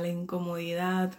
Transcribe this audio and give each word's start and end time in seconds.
la 0.00 0.08
incomodidad 0.08 1.12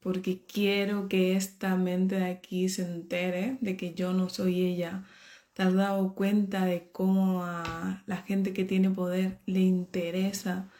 porque 0.00 0.44
quiero 0.46 1.08
que 1.08 1.36
esta 1.36 1.76
mente 1.76 2.16
de 2.16 2.24
aquí 2.24 2.68
se 2.68 2.82
entere 2.82 3.58
de 3.60 3.76
que 3.76 3.94
yo 3.94 4.12
no 4.12 4.28
soy 4.28 4.62
ella. 4.62 5.04
¿Te 5.52 5.62
has 5.62 5.74
dado 5.74 6.14
cuenta 6.14 6.64
de 6.64 6.90
cómo 6.90 7.44
a 7.44 8.02
la 8.06 8.16
gente 8.18 8.52
que 8.52 8.64
tiene 8.64 8.90
poder 8.90 9.40
le 9.46 9.60
interesa 9.60 10.70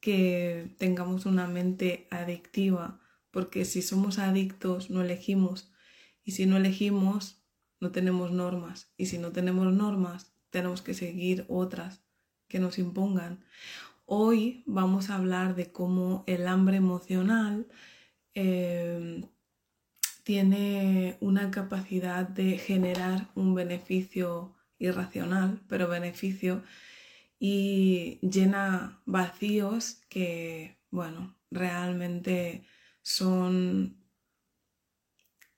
que 0.00 0.74
tengamos 0.78 1.26
una 1.26 1.46
mente 1.48 2.06
adictiva? 2.10 3.00
Porque 3.32 3.64
si 3.64 3.82
somos 3.82 4.18
adictos 4.18 4.90
no 4.90 5.02
elegimos 5.02 5.72
y 6.24 6.32
si 6.32 6.46
no 6.46 6.56
elegimos 6.56 7.42
no 7.80 7.90
tenemos 7.90 8.30
normas 8.30 8.92
y 8.96 9.06
si 9.06 9.18
no 9.18 9.32
tenemos 9.32 9.72
normas 9.72 10.32
tenemos 10.50 10.82
que 10.82 10.94
seguir 10.94 11.44
otras 11.48 12.02
que 12.46 12.60
nos 12.60 12.78
impongan. 12.78 13.44
Hoy 14.12 14.64
vamos 14.66 15.08
a 15.08 15.14
hablar 15.14 15.54
de 15.54 15.70
cómo 15.70 16.24
el 16.26 16.48
hambre 16.48 16.78
emocional 16.78 17.68
em, 18.34 19.22
tiene 20.24 21.16
una 21.20 21.52
capacidad 21.52 22.26
de 22.26 22.58
generar 22.58 23.30
un 23.36 23.54
beneficio 23.54 24.56
irracional, 24.80 25.60
pero 25.68 25.86
beneficio, 25.86 26.64
y 27.38 28.18
llena 28.20 29.00
vacíos 29.06 30.00
que, 30.08 30.76
bueno, 30.90 31.36
realmente 31.52 32.64
son 33.02 33.96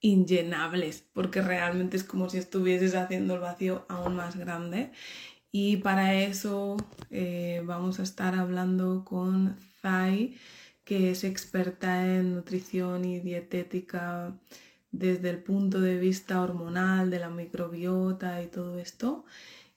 inllenables, 0.01 1.09
porque 1.15 1.41
realmente 1.41 1.97
es 1.97 2.05
como 2.05 2.29
si 2.29 2.37
estuvieses 2.37 2.95
haciendo 2.95 3.35
el 3.35 3.41
vacío 3.41 3.87
aún 3.89 4.15
más 4.15 4.37
grande 4.37 4.93
y 5.53 5.77
para 5.77 6.15
eso 6.15 6.79
eh, 7.11 7.63
vamos 7.65 8.01
a 8.01 8.05
estar 8.05 8.35
hablando 8.35 9.05
con 9.05 9.57
Zai, 9.83 10.37
que 10.85 11.11
es 11.11 11.25
experta 11.25 12.07
en 12.07 12.35
nutrición 12.35 13.05
y 13.05 13.21
dietética 13.21 14.35
desde 14.93 15.31
el 15.31 15.43
punto 15.43 15.81
de 15.81 15.99
vista 15.99 16.43
hormonal, 16.43 17.11
de 17.11 17.19
la 17.19 17.31
microbiota 17.31 18.43
y 18.43 18.47
todo 18.49 18.79
esto. 18.79 19.25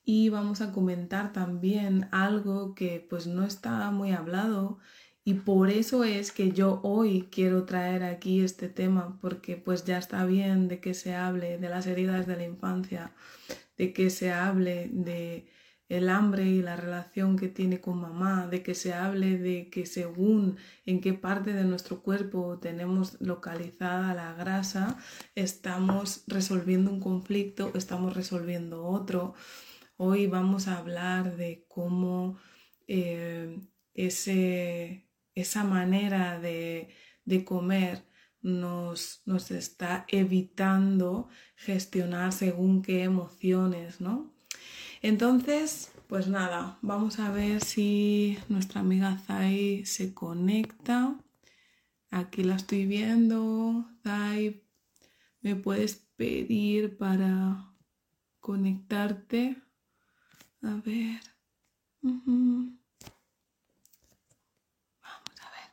Y 0.06 0.30
vamos 0.30 0.62
a 0.62 0.72
comentar 0.72 1.34
también 1.34 2.08
algo 2.12 2.76
que 2.76 3.06
pues 3.10 3.28
no 3.28 3.44
está 3.46 3.92
muy 3.92 4.14
hablado 4.14 4.80
y 5.26 5.34
por 5.36 5.72
eso 5.72 6.04
es 6.04 6.32
que 6.32 6.52
yo 6.52 6.80
hoy 6.84 7.28
quiero 7.32 7.66
traer 7.66 8.04
aquí 8.04 8.42
este 8.42 8.70
tema 8.70 9.18
porque 9.22 9.58
pues 9.58 9.84
ya 9.84 9.98
está 9.98 10.24
bien 10.26 10.68
de 10.68 10.80
que 10.80 10.94
se 10.94 11.16
hable 11.16 11.58
de 11.58 11.70
las 11.70 11.88
heridas 11.88 12.28
de 12.28 12.38
la 12.38 12.44
infancia, 12.44 13.12
de 13.78 13.92
que 13.92 14.12
se 14.12 14.32
hable 14.32 14.90
de 14.94 15.48
el 15.90 16.10
hambre 16.10 16.46
y 16.46 16.62
la 16.62 16.76
relación 16.76 17.38
que 17.38 17.48
tiene 17.48 17.82
con 17.82 18.00
mamá, 18.02 18.48
de 18.48 18.64
que 18.64 18.76
se 18.76 18.94
hable 18.94 19.38
de 19.38 19.70
que 19.70 19.86
según 19.86 20.58
en 20.86 21.02
qué 21.02 21.14
parte 21.14 21.54
de 21.54 21.64
nuestro 21.64 22.02
cuerpo 22.02 22.60
tenemos 22.60 23.20
localizada 23.22 24.14
la 24.14 24.34
grasa, 24.34 24.98
estamos 25.36 26.24
resolviendo 26.28 26.92
un 26.92 27.00
conflicto, 27.00 27.72
estamos 27.76 28.16
resolviendo 28.16 28.86
otro. 28.86 29.36
Hoy 29.98 30.28
vamos 30.28 30.68
a 30.68 30.78
hablar 30.78 31.38
de 31.38 31.66
cómo 31.68 32.38
eh, 32.88 33.60
ese, 33.94 35.10
esa 35.36 35.64
manera 35.64 36.40
de, 36.40 36.90
de 37.26 37.46
comer 37.46 38.04
nos, 38.42 39.22
nos 39.26 39.52
está 39.52 40.06
evitando 40.08 41.30
gestionar 41.56 42.32
según 42.32 42.82
qué 42.84 43.04
emociones, 43.04 44.02
¿no? 44.02 44.35
Entonces, 45.08 45.92
pues 46.08 46.28
nada, 46.28 46.80
vamos 46.82 47.20
a 47.20 47.30
ver 47.30 47.64
si 47.64 48.40
nuestra 48.50 48.82
amiga 48.82 49.20
Zai 49.20 49.86
se 49.86 50.16
conecta. 50.16 51.16
Aquí 52.10 52.44
la 52.44 52.56
estoy 52.56 52.88
viendo. 52.88 53.86
Zai, 54.02 54.64
¿me 55.42 55.56
puedes 55.56 56.08
pedir 56.16 56.98
para 56.98 57.72
conectarte? 58.40 59.62
A 60.64 60.74
ver. 60.84 61.22
Vamos 62.02 62.80
a 65.40 65.52
ver. 65.52 65.70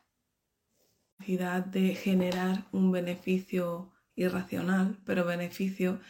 Necesidad 1.21 1.65
de 1.65 1.95
generar 1.95 2.67
un 2.71 2.93
beneficio 2.93 3.95
irracional, 4.15 5.01
pero 5.07 5.25
beneficio 5.25 6.01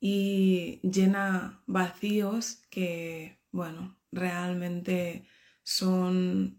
y 0.00 0.80
llena 0.82 1.62
vacíos 1.66 2.62
que, 2.70 3.38
bueno, 3.50 3.96
realmente 4.12 5.26
son 5.62 6.58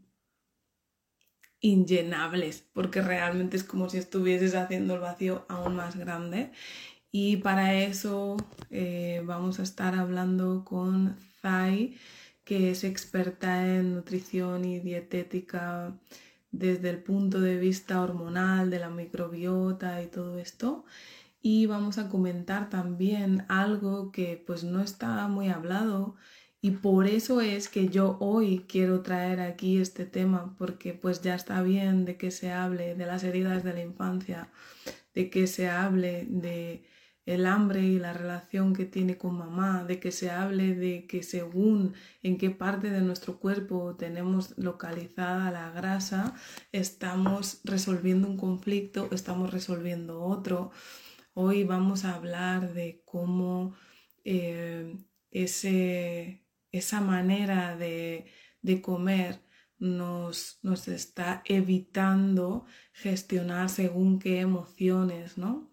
inllenables, 1.59 2.63
porque 2.73 3.01
realmente 3.01 3.57
es 3.57 3.63
como 3.63 3.89
si 3.89 3.97
estuvieses 3.97 4.55
haciendo 4.55 4.95
el 4.95 5.01
vacío 5.01 5.45
aún 5.49 5.75
más 5.75 5.95
grande. 5.95 6.51
Y 7.11 7.37
para 7.37 7.75
eso 7.75 8.37
eh, 8.69 9.21
vamos 9.25 9.59
a 9.59 9.63
estar 9.63 9.95
hablando 9.95 10.63
con 10.65 11.17
Zai, 11.41 11.97
que 12.43 12.71
es 12.71 12.83
experta 12.83 13.65
en 13.67 13.95
nutrición 13.95 14.65
y 14.65 14.79
dietética 14.79 15.97
desde 16.51 16.89
el 16.89 17.03
punto 17.03 17.41
de 17.41 17.57
vista 17.57 18.01
hormonal, 18.01 18.69
de 18.69 18.79
la 18.79 18.89
microbiota 18.89 20.01
y 20.01 20.07
todo 20.07 20.37
esto 20.39 20.85
y 21.41 21.65
vamos 21.65 21.97
a 21.97 22.09
comentar 22.09 22.69
también 22.69 23.45
algo 23.47 24.11
que 24.11 24.43
pues 24.45 24.63
no 24.63 24.81
está 24.81 25.27
muy 25.27 25.49
hablado 25.49 26.15
y 26.61 26.71
por 26.71 27.07
eso 27.07 27.41
es 27.41 27.69
que 27.69 27.89
yo 27.89 28.17
hoy 28.19 28.65
quiero 28.67 29.01
traer 29.01 29.39
aquí 29.39 29.77
este 29.77 30.05
tema 30.05 30.55
porque 30.57 30.93
pues 30.93 31.21
ya 31.21 31.35
está 31.35 31.61
bien 31.61 32.03
de 32.05 32.17
que 32.17 32.31
se 32.31 32.51
hable 32.51 32.95
de 32.95 33.05
las 33.05 33.23
heridas 33.23 33.63
de 33.63 33.73
la 33.73 33.81
infancia, 33.81 34.49
de 35.13 35.29
que 35.29 35.47
se 35.47 35.69
hable 35.69 36.25
de 36.29 36.83
el 37.27 37.45
hambre 37.45 37.81
y 37.81 37.99
la 37.99 38.13
relación 38.13 38.73
que 38.73 38.85
tiene 38.85 39.17
con 39.17 39.37
mamá, 39.37 39.83
de 39.83 39.99
que 39.99 40.11
se 40.11 40.31
hable 40.31 40.75
de 40.75 41.05
que 41.07 41.23
según 41.23 41.93
en 42.23 42.37
qué 42.37 42.49
parte 42.49 42.89
de 42.89 43.01
nuestro 43.01 43.37
cuerpo 43.37 43.95
tenemos 43.95 44.57
localizada 44.57 45.51
la 45.51 45.69
grasa, 45.71 46.33
estamos 46.71 47.59
resolviendo 47.65 48.27
un 48.27 48.37
conflicto, 48.37 49.09
estamos 49.11 49.51
resolviendo 49.51 50.23
otro. 50.23 50.71
Hoy 51.39 51.65
vamos 51.65 52.03
a 52.03 52.15
hablar 52.15 52.73
de 52.73 53.03
cómo 53.05 53.75
eh, 54.23 54.97
esa 55.29 56.99
manera 56.99 57.77
de, 57.77 58.25
comer 58.81 59.39
nos, 59.77 60.57
nos, 60.63 60.87
está 60.87 61.43
evitando 61.45 62.65
gestionar 62.91 63.69
según 63.69 64.17
qué 64.17 64.39
emociones, 64.39 65.37
¿no? 65.37 65.69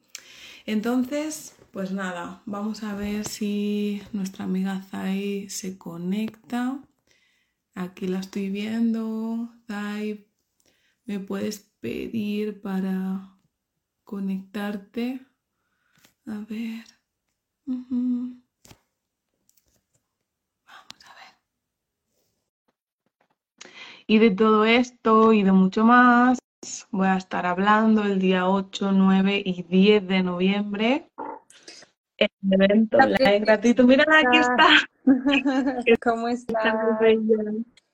Entonces, 0.67 1.57
pues 1.71 1.93
nada, 1.93 2.43
vamos 2.45 2.83
a 2.83 2.95
ver 2.95 3.27
si 3.27 4.03
nuestra 4.13 4.45
amiga 4.45 4.83
Zai 4.83 5.49
se 5.49 5.79
conecta. 5.79 6.79
Aquí 7.75 8.07
la 8.07 8.19
estoy 8.21 8.51
viendo. 8.51 9.49
Zai, 9.67 10.29
¿me 11.07 11.21
puedes 11.21 11.61
pedir 11.81 12.61
para 12.61 13.39
conectarte? 14.05 15.23
A 16.27 16.45
ver. 16.49 16.85
Vamos 17.67 18.45
a 21.05 21.15
ver. 21.15 21.35
Y 24.07 24.19
de 24.19 24.31
todo 24.31 24.65
esto 24.65 25.33
y 25.33 25.43
de 25.43 25.53
mucho 25.53 25.85
más 25.85 26.39
voy 26.91 27.09
a 27.09 27.17
estar 27.17 27.47
hablando 27.47 28.05
el 28.05 28.19
día 28.19 28.49
8, 28.49 28.93
9 28.93 29.43
y 29.45 29.63
10 29.65 30.07
de 30.07 30.23
noviembre 30.23 31.11
el 32.17 32.31
evento 32.53 32.99
Live 32.99 33.41
gratuito. 33.41 33.87
Mira, 33.87 34.05
aquí 34.21 34.39
está. 34.39 34.69
¿Cómo 36.03 36.29
estás? 36.29 36.75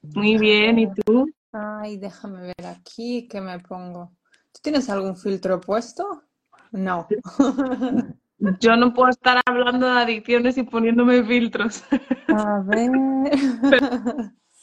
Muy 0.03 0.39
bien, 0.39 0.79
¿y 0.79 0.93
tú? 0.93 1.31
Ay, 1.53 1.97
déjame 1.99 2.43
ver 2.43 2.67
aquí 2.67 3.27
qué 3.29 3.41
me 3.41 3.59
pongo. 3.59 4.13
¿Tú 4.53 4.61
tienes 4.63 4.89
algún 4.89 5.17
filtro 5.17 5.61
puesto? 5.61 6.25
No. 6.73 7.09
Yo 8.61 8.75
no 8.77 8.95
puedo 8.95 9.11
estar 9.11 9.41
hablando 9.45 9.87
de 9.87 10.01
adicciones 10.01 10.57
y 10.57 10.63
poniéndome 10.63 11.23
filtros. 11.25 11.85
A 12.29 12.61
ver. 12.65 12.91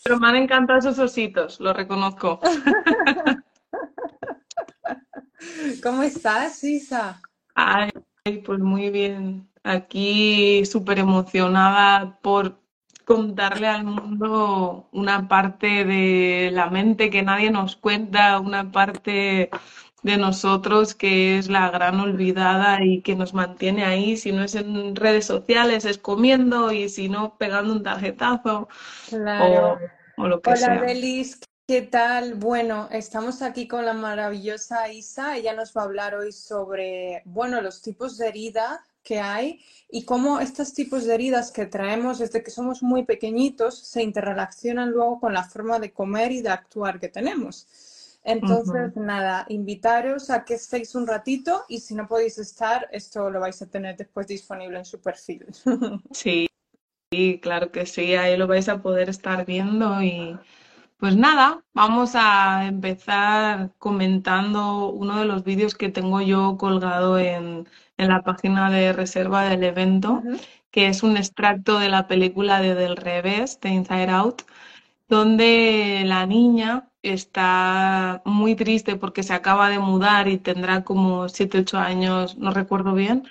Pero, 0.04 0.20
me 0.20 0.28
han 0.28 0.36
encantado 0.36 0.80
esos 0.80 0.98
ositos, 1.00 1.60
lo 1.60 1.74
reconozco. 1.74 2.40
¿Cómo 5.84 6.02
estás, 6.04 6.64
Isa? 6.64 7.22
Ay, 7.54 7.92
pues 8.46 8.60
muy 8.60 8.90
bien. 8.90 9.48
Aquí 9.64 10.66
súper 10.66 11.00
emocionada 11.00 12.20
por 12.22 12.60
contarle 13.06 13.68
al 13.68 13.84
mundo 13.86 14.90
una 14.92 15.28
parte 15.28 15.86
de 15.86 16.50
la 16.52 16.70
mente 16.70 17.10
que 17.10 17.22
nadie 17.22 17.52
nos 17.52 17.76
cuenta, 17.76 18.40
una 18.40 18.72
parte 18.72 19.50
de 20.04 20.18
nosotros 20.18 20.96
que 20.96 21.38
es 21.38 21.50
la 21.50 21.70
gran 21.72 22.00
olvidada 22.00 22.84
y 22.84 23.02
que 23.02 23.16
nos 23.16 23.34
mantiene 23.34 23.84
ahí, 23.86 24.18
si 24.18 24.32
no 24.32 24.44
es 24.44 24.56
en 24.56 24.96
redes 24.96 25.26
sociales, 25.26 25.86
es 25.86 25.98
comiendo 25.98 26.72
y 26.72 26.90
si 26.90 27.10
no, 27.10 27.38
pegando 27.38 27.74
un 27.74 27.84
tarjetazo 27.84 28.68
Claro. 29.10 29.80
o, 30.18 30.24
o 30.24 30.28
lo 30.28 30.42
que 30.42 30.52
Hola, 30.52 30.58
sea. 30.58 30.80
Belis, 30.80 31.40
¿qué 31.68 31.82
tal? 31.84 32.36
Bueno, 32.36 32.88
estamos 32.92 33.42
aquí 33.42 33.68
con 33.68 33.86
la 33.86 33.94
maravillosa 33.94 34.92
Isa. 34.92 35.36
Ella 35.38 35.54
nos 35.54 35.74
va 35.76 35.82
a 35.82 35.86
hablar 35.86 36.16
hoy 36.16 36.32
sobre, 36.32 37.22
bueno, 37.26 37.62
los 37.62 37.82
tipos 37.82 38.18
de 38.18 38.28
herida 38.28 38.84
que 39.04 39.20
hay 39.20 39.62
y 39.90 40.04
cómo 40.06 40.40
estos 40.40 40.74
tipos 40.74 41.06
de 41.06 41.14
heridas 41.16 41.52
que 41.52 41.66
traemos 41.66 42.20
desde 42.20 42.44
que 42.44 42.52
somos 42.52 42.84
muy 42.84 43.06
pequeñitos 43.06 43.78
se 43.80 44.04
interrelacionan 44.04 44.92
luego 44.92 45.20
con 45.20 45.34
la 45.34 45.44
forma 45.44 45.80
de 45.80 45.94
comer 45.94 46.32
y 46.32 46.42
de 46.42 46.50
actuar 46.50 47.00
que 47.00 47.08
tenemos. 47.10 47.68
Entonces, 48.28 48.94
nada, 48.98 49.46
invitaros 49.48 50.30
a 50.30 50.44
que 50.44 50.56
estéis 50.56 50.96
un 50.96 51.08
ratito 51.08 51.64
y 51.70 51.80
si 51.80 51.96
no 51.96 52.08
podéis 52.08 52.38
estar, 52.38 52.90
esto 52.92 53.30
lo 53.30 53.40
vais 53.40 53.62
a 53.62 53.70
tener 53.70 53.96
después 53.96 54.28
disponible 54.28 54.78
en 54.78 54.86
su 54.86 55.00
perfil. 55.00 55.46
Sí, 57.10 57.40
claro 57.42 57.72
que 57.72 57.86
sí, 57.86 58.16
ahí 58.16 58.36
lo 58.36 58.48
vais 58.48 58.68
a 58.68 58.82
poder 58.82 59.08
estar 59.08 59.46
viendo 59.46 60.02
y 60.02 60.38
pues 60.98 61.16
nada, 61.16 61.64
vamos 61.74 62.16
a 62.16 62.66
empezar 62.68 63.72
comentando 63.78 64.90
uno 64.90 65.20
de 65.20 65.26
los 65.26 65.46
vídeos 65.46 65.74
que 65.76 65.88
tengo 65.88 66.20
yo 66.20 66.58
colgado 66.58 67.18
en, 67.18 67.66
en 67.98 68.10
la 68.10 68.24
página 68.24 68.70
de 68.70 68.92
reserva 68.92 69.48
del 69.48 69.64
evento, 69.64 70.22
que 70.70 70.88
es 70.88 71.02
un 71.02 71.16
extracto 71.16 71.80
de 71.80 71.88
la 71.88 72.08
película 72.08 72.60
de 72.60 72.76
Del 72.76 72.98
Revés, 72.98 73.60
de 73.62 73.70
Inside 73.70 74.10
Out, 74.10 74.42
donde 75.08 76.04
la 76.06 76.26
niña 76.26 76.90
está 77.12 78.22
muy 78.26 78.56
triste 78.56 78.96
porque 78.96 79.24
se 79.24 79.34
acaba 79.34 79.70
de 79.70 79.80
mudar 79.80 80.28
y 80.28 80.38
tendrá 80.38 80.84
como 80.84 81.30
7 81.30 81.60
8 81.60 81.78
años, 81.78 82.38
no 82.38 82.52
recuerdo 82.52 82.94
bien. 82.94 83.24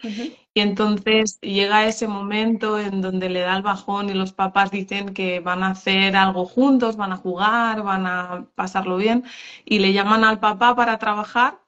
Y 0.55 0.61
entonces 0.61 1.39
llega 1.43 1.87
ese 1.87 2.09
momento 2.09 2.79
en 2.79 3.03
donde 3.03 3.29
le 3.29 3.41
da 3.41 3.57
el 3.57 3.63
bajón 3.63 4.09
y 4.09 4.15
los 4.15 4.33
papás 4.33 4.71
dicen 4.71 5.13
que 5.13 5.41
van 5.41 5.63
a 5.63 5.73
hacer 5.73 6.17
algo 6.17 6.47
juntos, 6.47 6.97
van 6.97 7.13
a 7.13 7.17
jugar, 7.17 7.83
van 7.83 8.07
a 8.07 8.47
pasarlo 8.55 8.97
bien 8.97 9.25
y 9.65 9.81
le 9.81 9.93
llaman 9.93 10.25
al 10.25 10.41
papá 10.41 10.75
para 10.75 10.99
trabajar 10.99 11.59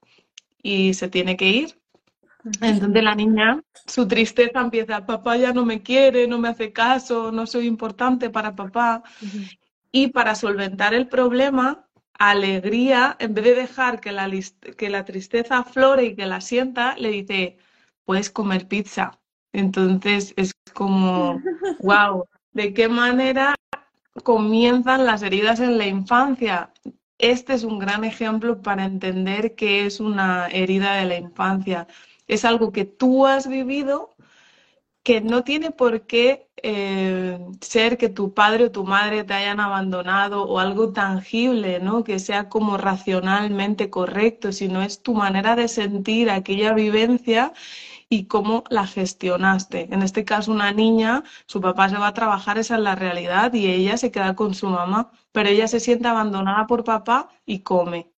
y 0.62 0.94
se 0.94 1.08
tiene 1.08 1.36
que 1.36 1.48
ir. 1.50 1.78
Entonces 2.60 3.02
la 3.02 3.14
niña, 3.14 3.62
su 3.86 4.06
tristeza 4.06 4.60
empieza, 4.60 5.04
papá 5.04 5.36
ya 5.36 5.52
no 5.52 5.64
me 5.64 5.82
quiere, 5.82 6.26
no 6.26 6.38
me 6.38 6.48
hace 6.48 6.72
caso, 6.72 7.30
no 7.32 7.46
soy 7.46 7.66
importante 7.66 8.30
para 8.30 8.54
papá. 8.54 9.02
Y 9.90 10.08
para 10.08 10.34
solventar 10.34 10.94
el 10.94 11.08
problema, 11.08 11.87
Alegría, 12.18 13.16
en 13.20 13.34
vez 13.34 13.44
de 13.44 13.54
dejar 13.54 14.00
que 14.00 14.12
la, 14.12 14.28
que 14.76 14.90
la 14.90 15.04
tristeza 15.04 15.58
aflore 15.58 16.04
y 16.04 16.16
que 16.16 16.26
la 16.26 16.40
sienta, 16.40 16.96
le 16.96 17.10
dice, 17.10 17.58
puedes 18.04 18.30
comer 18.30 18.66
pizza. 18.66 19.20
Entonces 19.52 20.34
es 20.36 20.52
como, 20.74 21.40
wow, 21.80 22.26
¿de 22.52 22.74
qué 22.74 22.88
manera 22.88 23.54
comienzan 24.24 25.06
las 25.06 25.22
heridas 25.22 25.60
en 25.60 25.78
la 25.78 25.86
infancia? 25.86 26.72
Este 27.18 27.54
es 27.54 27.64
un 27.64 27.78
gran 27.78 28.04
ejemplo 28.04 28.62
para 28.62 28.84
entender 28.84 29.54
qué 29.54 29.86
es 29.86 30.00
una 30.00 30.48
herida 30.48 30.94
de 30.94 31.04
la 31.06 31.16
infancia. 31.16 31.86
Es 32.26 32.44
algo 32.44 32.72
que 32.72 32.84
tú 32.84 33.26
has 33.26 33.48
vivido 33.48 34.14
que 35.02 35.20
no 35.20 35.42
tiene 35.44 35.70
por 35.70 36.06
qué 36.06 36.47
eh, 36.62 37.38
ser 37.60 37.98
que 37.98 38.08
tu 38.08 38.34
padre 38.34 38.64
o 38.64 38.70
tu 38.70 38.84
madre 38.84 39.24
te 39.24 39.34
hayan 39.34 39.60
abandonado 39.60 40.44
o 40.44 40.58
algo 40.58 40.92
tangible, 40.92 41.80
¿no? 41.80 42.04
Que 42.04 42.18
sea 42.18 42.48
como 42.48 42.76
racionalmente 42.76 43.90
correcto, 43.90 44.52
sino 44.52 44.82
es 44.82 45.02
tu 45.02 45.14
manera 45.14 45.56
de 45.56 45.68
sentir 45.68 46.30
aquella 46.30 46.72
vivencia 46.72 47.52
y 48.08 48.24
cómo 48.26 48.64
la 48.70 48.86
gestionaste. 48.86 49.88
En 49.92 50.02
este 50.02 50.24
caso, 50.24 50.52
una 50.52 50.72
niña, 50.72 51.24
su 51.46 51.60
papá 51.60 51.88
se 51.88 51.96
va 51.98 52.08
a 52.08 52.14
trabajar, 52.14 52.58
esa 52.58 52.76
es 52.76 52.80
la 52.80 52.94
realidad, 52.94 53.52
y 53.52 53.66
ella 53.66 53.96
se 53.96 54.10
queda 54.10 54.34
con 54.34 54.54
su 54.54 54.68
mamá, 54.68 55.10
pero 55.32 55.48
ella 55.48 55.68
se 55.68 55.80
siente 55.80 56.08
abandonada 56.08 56.66
por 56.66 56.84
papá 56.84 57.28
y 57.44 57.60
come. 57.60 58.10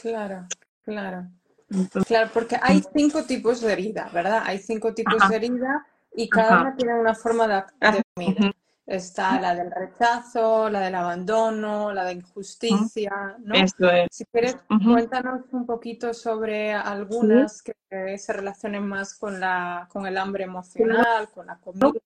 Claro, 0.00 0.46
claro. 0.82 1.28
Entonces, 1.70 2.06
Claro, 2.06 2.30
porque 2.32 2.58
hay 2.60 2.82
cinco 2.94 3.24
tipos 3.24 3.60
de 3.60 3.72
herida, 3.72 4.08
¿verdad? 4.12 4.42
Hay 4.46 4.58
cinco 4.58 4.94
tipos 4.94 5.16
ajá, 5.16 5.28
de 5.28 5.36
herida 5.36 5.86
y 6.16 6.28
cada 6.28 6.52
ajá, 6.54 6.60
una 6.62 6.76
tiene 6.76 6.94
una 6.94 7.14
forma 7.14 7.46
de, 7.46 8.02
comida. 8.14 8.40
ujú, 8.40 8.50
Está 8.86 9.40
la 9.40 9.54
del 9.54 9.70
rechazo, 9.70 10.70
la 10.70 10.80
del 10.80 10.94
abandono, 10.94 11.92
la 11.92 12.04
de 12.04 12.12
injusticia, 12.12 13.36
¿no? 13.40 13.54
Es. 13.54 13.74
Si 14.10 14.24
quieres, 14.26 14.56
cuéntanos 14.68 15.42
un 15.52 15.66
poquito 15.66 16.14
sobre 16.14 16.70
Sí. 16.72 16.78
algunas 16.84 17.62
que 17.62 17.74
se 18.18 18.32
relacionen 18.32 18.86
más 18.86 19.14
con 19.18 19.40
la, 19.40 19.88
con 19.92 20.06
el 20.06 20.16
hambre 20.16 20.44
emocional, 20.44 21.28
con 21.34 21.46
la 21.46 21.56
comida. 21.56 22.00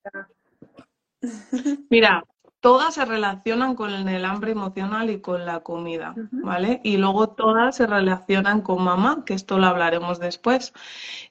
Mira, 1.91 2.25
todas 2.61 2.95
se 2.95 3.05
relacionan 3.05 3.75
con 3.75 3.91
el 4.09 4.25
hambre 4.25 4.53
emocional 4.53 5.11
y 5.11 5.21
con 5.21 5.45
la 5.45 5.61
comida, 5.61 6.15
¿vale? 6.33 6.81
Y 6.83 6.97
luego 6.97 7.29
todas 7.29 7.77
se 7.77 7.87
relacionan 7.87 8.63
con 8.63 8.83
mamá, 8.83 9.25
que 9.27 9.35
esto 9.35 9.59
lo 9.59 9.67
hablaremos 9.67 10.19
después. 10.19 10.73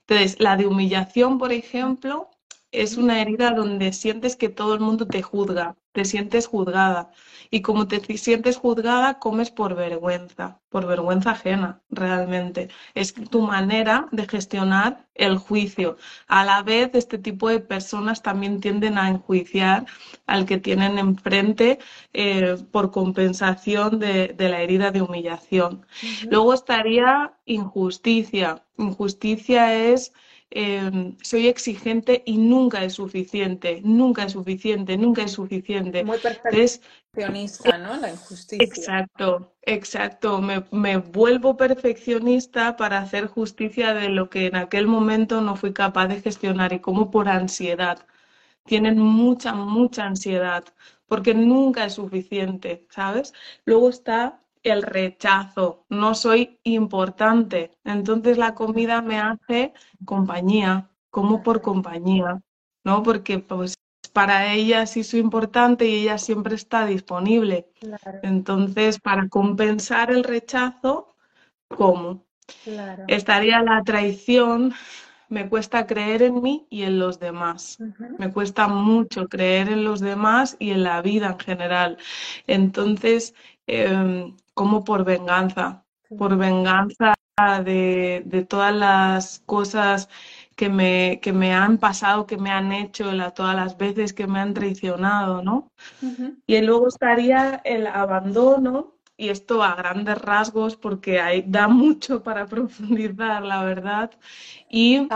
Entonces, 0.02 0.40
la 0.40 0.58
de 0.58 0.68
humillación, 0.68 1.38
por 1.38 1.52
ejemplo, 1.52 2.30
es 2.72 2.98
una 2.98 3.22
herida 3.22 3.52
donde 3.52 3.94
sientes 3.94 4.36
que 4.36 4.50
todo 4.50 4.74
el 4.76 4.80
mundo 4.80 5.08
te 5.08 5.22
juzga, 5.22 5.76
te 5.92 6.06
sientes 6.06 6.48
juzgada. 6.48 7.12
Y 7.52 7.62
como 7.62 7.88
te 7.88 8.00
sientes 8.18 8.58
juzgada, 8.58 9.20
comes 9.20 9.50
por 9.52 9.76
vergüenza, 9.76 10.60
por 10.70 10.86
vergüenza 10.86 11.32
ajena, 11.32 11.82
realmente. 11.90 12.70
Es 12.94 13.14
tu 13.14 13.42
manera 13.42 14.08
de 14.12 14.28
gestionar 14.28 15.08
el 15.16 15.38
juicio. 15.38 15.98
A 16.28 16.46
la 16.46 16.62
vez, 16.64 16.92
este 16.94 17.18
tipo 17.18 17.50
de 17.50 17.60
personas 17.60 18.22
también 18.22 18.60
tienden 18.62 18.98
a 18.98 19.10
enjuiciar 19.10 19.86
al 20.28 20.46
que 20.46 20.58
tienen 20.58 21.00
enfrente 21.00 21.80
eh, 22.14 22.58
por 22.72 22.92
compensación 22.92 24.00
de, 24.00 24.30
de 24.30 24.50
la 24.50 24.62
herida 24.62 24.92
de 24.92 25.02
humillación. 25.02 25.86
Ujú. 26.04 26.28
Luego 26.32 26.54
estaría 26.54 27.34
injusticia. 27.46 28.64
Injusticia 28.78 29.74
es 29.76 30.14
eh, 30.52 31.16
soy 31.22 31.48
exigente 31.48 32.24
y 32.26 32.38
nunca 32.38 32.84
es 32.84 32.94
suficiente, 32.94 33.82
nunca 33.84 34.24
es 34.26 34.34
suficiente, 34.34 34.98
nunca 34.98 35.24
es 35.24 35.32
suficiente. 35.32 36.06
Muy 36.06 36.18
Entonces, 36.44 36.82
perfeccionista, 37.14 37.78
¿no? 37.78 37.96
La 37.98 38.10
injusticia. 38.10 38.88
exacto, 38.88 39.56
exacto, 39.62 40.42
me, 40.42 40.66
me 40.72 40.98
vuelvo 40.98 41.56
perfeccionista 41.58 42.76
para 42.76 43.00
hacer 43.00 43.28
justicia 43.28 43.94
de 43.94 44.10
lo 44.10 44.30
que 44.30 44.48
en 44.48 44.56
aquel 44.56 44.88
momento 44.88 45.42
no 45.42 45.56
fui 45.56 45.74
capaz 45.74 46.08
de 46.08 46.22
gestionar 46.22 46.74
y 46.74 46.80
como 46.80 47.10
por 47.12 47.30
ansiedad 47.30 48.06
tienen 48.66 49.00
mucha, 49.00 49.54
mucha 49.56 50.06
ansiedad, 50.06 50.66
porque 51.08 51.34
nunca 51.36 51.86
es 51.86 51.94
suficiente, 51.96 52.88
¿sabes? 52.90 53.34
Luego 53.66 53.90
está 53.90 54.44
el 54.64 54.84
rechazo, 54.84 55.86
no 55.90 56.16
soy 56.16 56.60
importante, 56.64 57.72
entonces 57.84 58.38
la 58.38 58.56
comida 58.56 59.02
me 59.02 59.20
hace 59.20 59.74
compañía, 60.06 60.90
como 61.10 61.44
por 61.44 61.62
compañía, 61.62 62.42
¿no? 62.84 63.04
Porque 63.04 63.40
pues 63.40 63.76
para 64.14 64.54
ella 64.54 64.86
sí 64.86 65.04
soy 65.04 65.20
importante 65.22 65.86
y 65.88 66.02
ella 66.04 66.18
siempre 66.18 66.56
está 66.56 66.86
disponible. 66.86 67.68
Claro, 67.80 68.20
Entonces, 68.24 69.00
para 69.00 69.28
compensar 69.30 70.12
el 70.12 70.24
rechazo, 70.24 71.16
claro. 72.64 73.04
Estaría 73.08 73.62
la 73.62 73.84
traición, 73.84 74.74
me 75.30 75.48
cuesta 75.50 75.86
creer 75.86 76.24
en 76.24 76.42
mí 76.42 76.68
y 76.70 76.84
en 76.84 77.00
los 77.00 77.20
demás. 77.20 77.78
Me 78.18 78.32
cuesta 78.32 78.68
mucho 78.68 79.28
creer 79.28 79.70
en 79.70 79.84
los 79.84 80.00
demás 80.00 80.56
y 80.60 80.72
en 80.72 80.84
la 80.84 81.02
vida 81.02 81.28
en 81.28 81.40
general. 81.40 81.98
Entonces, 82.48 83.34
em, 83.68 84.36
como 84.60 84.84
por 84.84 85.02
venganza, 85.06 85.66
por 86.18 86.32
venganza 86.38 87.16
de, 87.64 88.24
de 88.26 88.46
todas 88.46 88.74
las 88.76 89.40
cosas 89.46 90.10
que 90.56 90.70
me, 90.70 91.20
que 91.22 91.32
me 91.34 91.54
han 91.54 91.78
pasado, 91.78 92.26
que 92.28 92.38
me 92.38 92.52
han 92.52 92.72
hecho, 92.74 93.12
la- 93.14 93.32
todas 93.34 93.56
las 93.56 93.78
veces 93.78 94.14
que 94.14 94.28
me 94.28 94.40
han 94.40 94.54
traicionado, 94.54 95.42
¿no? 95.42 95.72
Y 96.48 96.62
luego 96.62 96.88
estaría 96.90 97.62
el 97.66 97.88
abandono, 97.88 98.96
y 99.18 99.30
esto 99.30 99.64
a 99.64 99.76
grandes 99.76 100.18
rasgos, 100.20 100.76
porque 100.78 101.20
hay, 101.22 101.44
da 101.48 101.68
mucho 101.68 102.24
para 102.24 102.46
profundizar, 102.54 103.44
la 103.44 103.64
verdad. 103.64 104.12
Y 104.70 105.10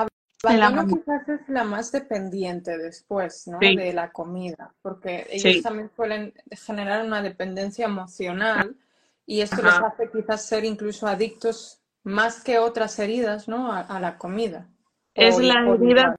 Abandono 0.45 0.85
abandono, 0.85 0.87
quizás 0.87 1.27
es 1.29 1.47
la 1.49 1.63
más 1.63 1.91
dependiente 1.91 2.77
después, 2.77 3.47
¿no? 3.47 3.59
sí, 3.61 3.69
De 3.71 3.93
la 3.93 4.11
comida, 4.11 4.73
porque 4.81 5.25
ellos 5.29 5.61
sí, 5.61 5.61
también 5.61 5.89
suelen 5.95 6.33
generar 6.51 7.05
una 7.05 7.21
dependencia 7.21 7.85
emocional 7.85 8.75
y 9.25 9.41
esto 9.41 9.61
les 9.61 9.73
hace 9.73 10.09
quizás 10.11 10.45
ser 10.45 10.65
incluso 10.65 11.07
adictos 11.07 11.81
más 12.03 12.43
que 12.43 12.59
otras 12.59 12.99
heridas, 12.99 13.47
¿no? 13.47 13.71
A, 13.71 13.99
la 13.99 14.17
comida. 14.17 14.69
Es 15.13 15.39
la 15.39 15.67
herida 15.69 16.15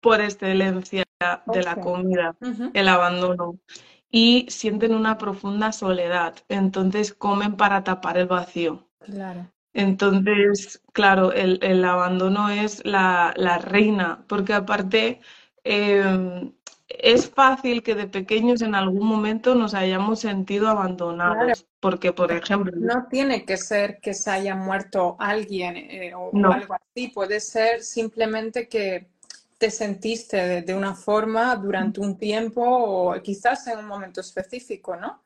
por 0.00 0.20
excelencia 0.20 1.04
de 1.46 1.62
la 1.62 1.76
comida, 1.76 2.36
el 2.74 2.88
abandono. 2.88 3.58
Y 4.10 4.46
sienten 4.50 4.94
una 4.94 5.16
profunda 5.16 5.72
soledad, 5.72 6.34
entonces 6.48 7.14
comen 7.14 7.56
para 7.56 7.82
tapar 7.82 8.18
el 8.18 8.26
vacío. 8.26 8.86
Claro. 8.98 9.46
Entonces, 9.72 10.82
claro, 10.92 11.32
el, 11.32 11.84
abandono 11.84 12.50
es 12.50 12.84
la, 12.84 13.32
reina, 13.64 14.22
porque 14.28 14.52
aparte 14.52 15.20
em, 15.64 16.52
es 16.88 17.30
fácil 17.30 17.82
que 17.82 17.94
de 17.94 18.06
pequeños 18.06 18.60
en 18.60 18.74
algún 18.74 19.06
momento 19.06 19.54
nos 19.54 19.72
hayamos 19.72 20.20
sentido 20.20 20.68
abandonados, 20.68 21.66
porque, 21.82 22.12
por 22.12 22.30
ejemplo... 22.30 22.70
No 22.76 23.08
tiene 23.10 23.44
que 23.44 23.56
ser 23.56 23.98
que 23.98 24.14
se 24.14 24.30
haya 24.30 24.54
muerto 24.54 25.16
alguien 25.18 25.76
eh, 25.76 26.14
o, 26.14 26.30
algo 26.46 26.74
así, 26.74 27.08
puede 27.08 27.40
ser 27.40 27.82
simplemente 27.82 28.68
que 28.68 29.08
te 29.58 29.68
sentiste 29.68 30.62
de, 30.62 30.74
una 30.76 30.94
forma 30.94 31.56
durante 31.56 32.00
un 32.00 32.16
tiempo 32.16 32.62
o 32.64 33.20
quizás 33.20 33.66
en 33.66 33.80
un 33.80 33.86
momento 33.86 34.20
específico, 34.20 34.94
¿no? 34.96 35.22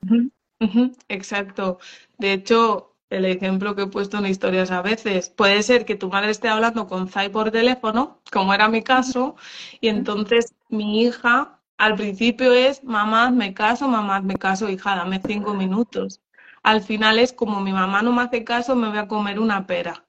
exacto. 1.08 1.78
De 2.16 2.32
hecho, 2.32 2.94
el 3.10 3.26
ejemplo 3.26 3.76
que 3.76 3.82
he 3.82 3.86
puesto 3.88 4.16
en 4.16 4.26
historias 4.26 4.70
a 4.70 4.80
veces. 4.80 5.28
Puede 5.28 5.62
ser 5.62 5.84
que 5.84 5.94
tu 5.94 6.08
madre 6.08 6.30
esté 6.30 6.48
hablando 6.48 6.86
con 6.86 7.06
Zai 7.08 7.28
por 7.28 7.50
teléfono, 7.50 8.22
como 8.32 8.54
era 8.54 8.68
mi 8.68 8.82
caso, 8.82 9.36
y 9.82 9.88
entonces 9.88 10.54
mi 10.70 11.02
hija 11.02 11.60
al 11.76 11.96
principio 11.96 12.54
es, 12.54 12.82
mamá, 12.82 13.30
me 13.30 13.52
caso, 13.52 13.86
mamá, 13.88 14.22
me 14.22 14.36
caso, 14.36 14.70
hija, 14.70 14.96
dame 14.96 15.20
cinco 15.22 15.52
minutos. 15.52 16.20
Al 16.66 16.82
final 16.82 17.20
es 17.20 17.32
como 17.32 17.61
mi 17.61 17.73
mamá 17.73 18.02
no 18.02 18.12
me 18.12 18.23
hace 18.23 18.42
caso, 18.42 18.75
me 18.75 18.88
voy 18.88 18.99
a 18.99 19.06
comer 19.06 19.38
una 19.38 19.68
pera. 19.68 20.04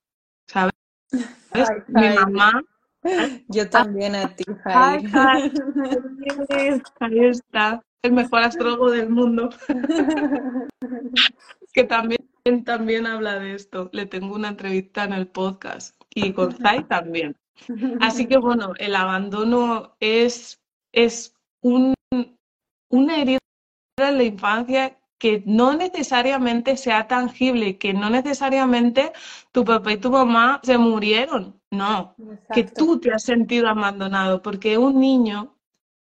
¿Sabes? 0.48 0.74
mi 1.88 2.10
mamá. 2.16 2.64
Yo 3.48 3.70
también 3.70 4.16
a 4.16 4.36
ti. 4.36 4.44
Ahí 7.00 7.20
está, 7.28 7.84
el 8.02 8.12
mejor 8.12 8.42
astrólogo 8.42 8.90
del 8.90 9.08
mundo. 9.08 9.50
que 11.74 11.84
también 11.84 12.26
también 12.66 13.06
habla 13.06 13.38
de 13.38 13.54
esto. 13.54 13.92
Le 13.94 14.08
tengo 14.08 14.34
una 14.34 14.48
entrevista 14.48 15.04
en 15.04 15.14
el 15.14 15.28
podcast 15.28 15.96
y 16.16 16.34
con 16.34 16.54
Zai 16.54 16.86
también. 16.86 17.36
Así 18.02 18.26
que 18.26 18.38
bueno, 18.38 18.74
el 18.80 18.96
abandono 18.96 19.96
es, 20.00 20.60
es 20.92 21.36
un, 21.62 21.94
una 22.90 23.22
herida 23.22 23.38
en 23.98 24.18
la 24.18 24.24
infancia 24.24 24.98
que 25.18 25.44
no 25.46 25.74
necesariamente 25.76 26.78
sea 26.78 27.08
tangible, 27.08 27.78
que 27.78 27.94
no 27.94 28.10
necesariamente 28.10 29.12
tu 29.52 29.66
papá 29.66 29.94
y 29.94 29.98
tu 29.98 30.12
mamá 30.12 30.62
se 30.64 30.78
murieron, 30.78 31.60
no, 31.72 32.16
que 32.54 32.64
tú 32.64 33.00
te 33.00 33.12
has 33.12 33.24
sentido 33.24 33.68
abandonado, 33.68 34.42
porque 34.42 34.78
un 34.78 35.00
niño 35.00 35.58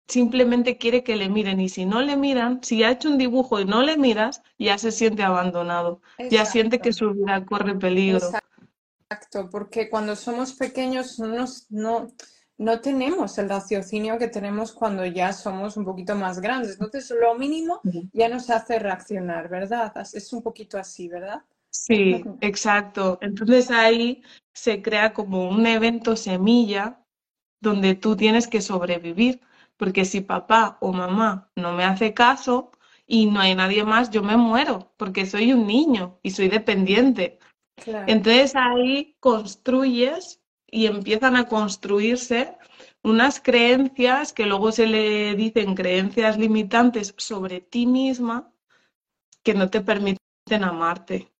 simplemente 0.08 0.76
quiere 0.76 1.02
que 1.02 1.16
le 1.16 1.28
miren 1.28 1.60
y 1.60 1.68
si 1.68 1.86
no 1.86 2.02
le 2.02 2.16
miran, 2.16 2.62
si 2.62 2.82
ha 2.82 2.90
hecho 2.90 3.08
un 3.08 3.18
dibujo 3.18 3.60
y 3.60 3.64
no 3.64 3.82
le 3.82 3.96
miras, 3.96 4.42
ya 4.58 4.78
se 4.78 4.92
siente 4.92 5.22
abandonado, 5.22 6.00
ya 6.30 6.44
siente 6.44 6.80
que 6.80 6.92
su 6.92 7.12
vida 7.12 7.44
corre 7.44 7.74
peligro. 7.76 8.30
Exacto, 9.10 9.48
porque 9.50 9.88
cuando 9.88 10.16
somos 10.16 10.54
pequeños 10.54 11.18
no, 11.18 11.44
no, 11.70 12.08
no 12.58 12.80
tenemos 12.80 13.36
el 13.38 13.48
raciocinio 13.48 14.18
que 14.18 14.28
tenemos 14.28 14.72
cuando 14.72 15.04
ya 15.04 15.32
somos 15.32 15.76
un 15.76 15.84
poquito 15.84 16.14
más 16.14 16.40
grandes. 16.40 16.72
Entonces, 16.72 17.12
lo 17.20 17.34
mínimo 17.34 17.80
ya 18.12 18.28
nos 18.28 18.48
hace 18.50 18.78
reaccionar, 18.78 19.48
¿verdad? 19.48 19.92
Es 20.12 20.32
un 20.32 20.42
poquito 20.42 20.78
así, 20.78 21.08
¿verdad? 21.08 21.42
Sí, 21.70 22.22
exacto. 22.40 23.18
Entonces 23.20 23.70
ahí 23.70 24.22
se 24.52 24.80
crea 24.80 25.12
como 25.12 25.48
un 25.48 25.66
evento 25.66 26.14
semilla 26.14 27.04
donde 27.60 27.96
tú 27.96 28.16
tienes 28.16 28.46
que 28.46 28.60
sobrevivir 28.60 29.40
porque 29.76 30.04
si 30.04 30.20
papá 30.20 30.78
o 30.80 30.92
mamá 30.92 31.50
no 31.56 31.72
me 31.72 31.84
hace 31.84 32.14
caso 32.14 32.70
y 33.06 33.26
no 33.26 33.40
hay 33.40 33.54
nadie 33.54 33.84
más, 33.84 34.10
yo 34.10 34.22
me 34.22 34.36
muero, 34.36 34.92
porque 34.96 35.26
soy 35.26 35.52
un 35.52 35.66
niño 35.66 36.18
y 36.22 36.30
soy 36.30 36.48
dependiente. 36.48 37.38
Entonces 38.06 38.54
ahí 38.54 39.16
construyes 39.20 40.40
y 40.74 40.88
empiezan 40.88 41.36
a 41.36 41.46
construirse 41.46 42.58
unas 43.04 43.40
creencias 43.40 44.32
que 44.32 44.44
luego 44.44 44.72
se 44.72 44.86
le 44.88 45.36
dicen 45.36 45.76
creencias 45.76 46.36
limitantes 46.36 47.14
sobre 47.16 47.60
ti 47.60 47.86
misma 47.86 48.52
que 49.44 49.54
no 49.54 49.70
te 49.70 49.82
permiten 49.82 50.18
amarte. 50.64 51.30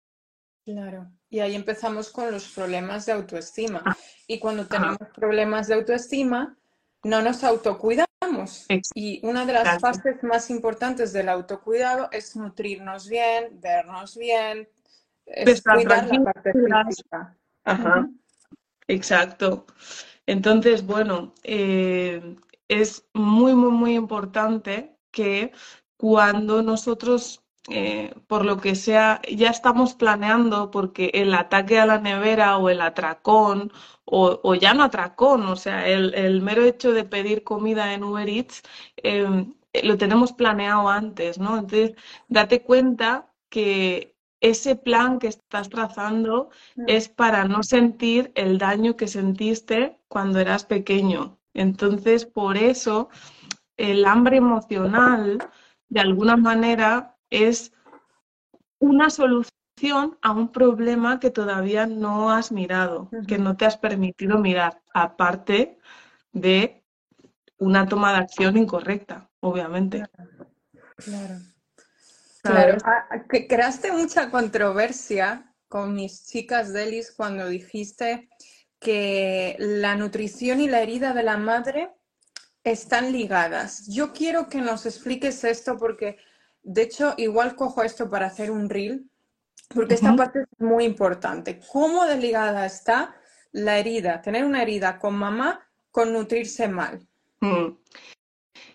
Claro. 0.65 1.11
Y 1.29 1.41
ahí 1.41 1.57
empezamos 1.57 2.11
con 2.11 2.31
los 2.31 2.47
problemas 2.51 3.07
de 3.07 3.13
autoestima. 3.13 3.83
Ah. 3.85 3.97
Y 4.29 4.39
cuando 4.39 4.69
tenemos 4.69 4.99
problemas 5.13 5.67
de 5.67 5.75
autoestima, 5.75 6.57
no 7.03 7.21
nos 7.21 7.43
autocuidamos 7.43 8.67
y 8.95 9.21
una 9.27 9.45
de 9.45 9.53
las 9.53 9.81
fases 9.81 10.23
más 10.23 10.49
importantes 10.49 11.13
del 11.13 11.29
autocuidado 11.29 12.09
es 12.13 12.37
nutrirnos 12.37 13.09
bien, 13.09 13.61
vernos 13.61 14.17
bien, 14.17 14.69
es 15.27 15.61
cuidar 15.61 16.07
la 16.07 16.23
parte 16.23 16.53
física. 16.53 17.37
Ajá. 17.65 18.09
Exacto. 18.89 19.67
Entonces, 20.27 20.85
bueno, 20.87 21.35
eh, 21.43 22.37
es 22.69 23.07
muy, 23.15 23.55
muy, 23.55 23.71
muy 23.73 23.95
importante 23.95 24.97
que 25.11 25.53
cuando 25.97 26.63
nosotros 26.63 27.45
eh, 27.71 28.15
por 28.27 28.45
lo 28.45 28.59
que 28.59 28.75
sea, 28.75 29.23
ya 29.31 29.49
estamos 29.49 29.95
planeando 29.95 30.71
porque 30.71 31.11
el 31.15 31.33
ataque 31.35 31.79
a 31.79 31.87
la 31.87 31.99
nevera 31.99 32.59
o 32.59 32.69
el 32.69 32.83
atracón 32.83 33.73
o, 34.05 34.55
ya 34.55 34.75
no 34.75 34.85
atracón, 34.85 35.47
o 35.47 35.57
sea, 35.57 35.89
el, 35.89 36.43
mero 36.43 36.63
hecho 36.65 36.93
de 36.93 37.05
pedir 37.05 37.43
comida 37.43 37.95
en 37.95 38.05
Uber 38.05 38.29
Eats 38.29 38.63
em, 38.97 39.55
lo 39.83 39.97
tenemos 39.97 40.33
planeado 40.33 40.89
antes, 40.91 41.39
¿no? 41.39 41.59
Entonces, 41.59 41.95
date 42.29 42.63
cuenta 42.63 43.33
que 43.49 44.14
ese 44.45 44.77
plan 44.77 45.19
que 45.19 45.29
estás 45.29 45.71
trazando 45.71 46.51
mm. 46.77 46.85
es 46.87 47.09
para 47.09 47.47
no 47.47 47.63
sentir 47.63 48.31
el 48.35 48.59
daño 48.59 48.95
que 48.95 49.09
sentiste 49.09 49.99
cuando 50.07 50.39
eras 50.39 50.65
pequeño. 50.67 51.39
Entonces, 51.55 52.27
por 52.27 52.59
eso, 52.59 53.09
el 53.79 54.05
hambre 54.05 54.37
emocional, 54.37 55.39
de 55.89 56.01
alguna 56.01 56.37
manera, 56.37 57.17
es 57.31 57.73
una 58.81 59.09
solución 59.09 60.19
a 60.21 60.33
un 60.33 60.49
problema 60.53 61.21
que 61.21 61.31
todavía 61.31 61.87
no 61.87 62.31
has 62.31 62.53
mirado, 62.53 63.09
que 63.27 63.39
no 63.39 63.57
te 63.57 63.65
has 63.65 63.79
permitido 63.79 64.39
mirar, 64.39 64.83
aparte 64.93 65.79
de 66.33 66.85
una 67.59 67.89
toma 67.89 68.13
de 68.13 68.19
acción 68.19 68.59
incorrecta, 68.59 69.31
obviamente. 69.41 70.05
Claro. 70.13 70.51
Claro. 70.97 71.54
Ah, 72.45 73.25
creaste 73.49 73.93
mucha 73.93 74.31
controversia 74.31 75.55
con 75.69 75.95
mis 75.95 76.27
chicas 76.27 76.73
Delis 76.73 77.13
cuando 77.17 77.49
dijiste 77.49 78.29
que 78.79 79.57
la 79.59 79.97
nutrición 79.97 80.61
y 80.61 80.69
la 80.69 80.83
herida 80.83 81.15
de 81.15 81.23
la 81.23 81.39
madre 81.39 81.91
están 82.63 83.13
ligadas. 83.13 83.87
Yo 83.89 84.13
quiero 84.13 84.49
que 84.49 84.59
nos 84.59 84.87
expliques 84.87 85.43
esto 85.45 85.79
porque 85.79 86.19
de 86.65 86.83
hecho, 86.83 87.15
igual 87.19 87.57
cojo 87.57 87.83
esto 87.83 88.11
para 88.11 88.27
hacer 88.27 88.51
un 88.51 88.71
reel, 88.71 89.11
porque 89.69 89.95
esta 89.95 90.17
parte 90.17 90.41
es 90.41 90.47
muy 90.59 90.85
importante. 90.85 91.61
¿Cómo 91.71 92.07
desligada 92.07 92.65
está 92.65 93.15
la 93.53 93.79
herida? 93.79 94.23
Tener 94.23 94.45
una 94.45 94.63
herida 94.63 94.99
con 94.99 95.15
mamá 95.15 95.61
con 95.91 96.13
nutrirse 96.13 96.67
mal. 96.67 97.07
Mm. 97.41 97.77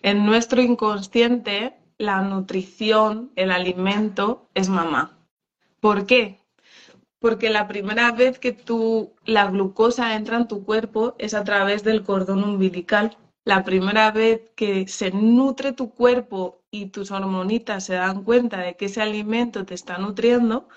En 0.02 0.24
nuestro 0.24 0.62
inconsciente, 0.62 1.79
la 2.00 2.22
nutrición, 2.22 3.30
el 3.36 3.50
alimento 3.50 4.48
es 4.54 4.70
mamá. 4.70 5.18
¿Por 5.80 6.06
qué? 6.06 6.40
Porque 7.18 7.50
la 7.50 7.68
primera 7.68 8.10
vez 8.12 8.38
que 8.38 8.52
tú, 8.52 9.14
la 9.26 9.50
glucosa 9.50 10.16
entra 10.16 10.38
en 10.38 10.48
tu 10.48 10.64
cuerpo 10.64 11.14
es 11.18 11.34
a 11.34 11.44
través 11.44 11.84
del 11.84 12.02
cordón 12.02 12.42
umbilical 12.42 13.18
la 13.44 13.64
primera 13.64 14.10
vez 14.12 14.50
que 14.56 14.86
se 14.88 15.10
nutre 15.10 15.72
tu 15.72 15.90
cuerpo 15.90 16.62
y 16.70 16.86
tus 16.86 17.10
hormonitas 17.10 17.84
se 17.84 17.94
dan 17.94 18.24
cuenta 18.24 18.58
de 18.58 18.76
que 18.76 18.86
ese 18.86 19.02
alimento 19.02 19.66
te 19.66 19.74
está 19.74 19.98
nutriendo 19.98 20.68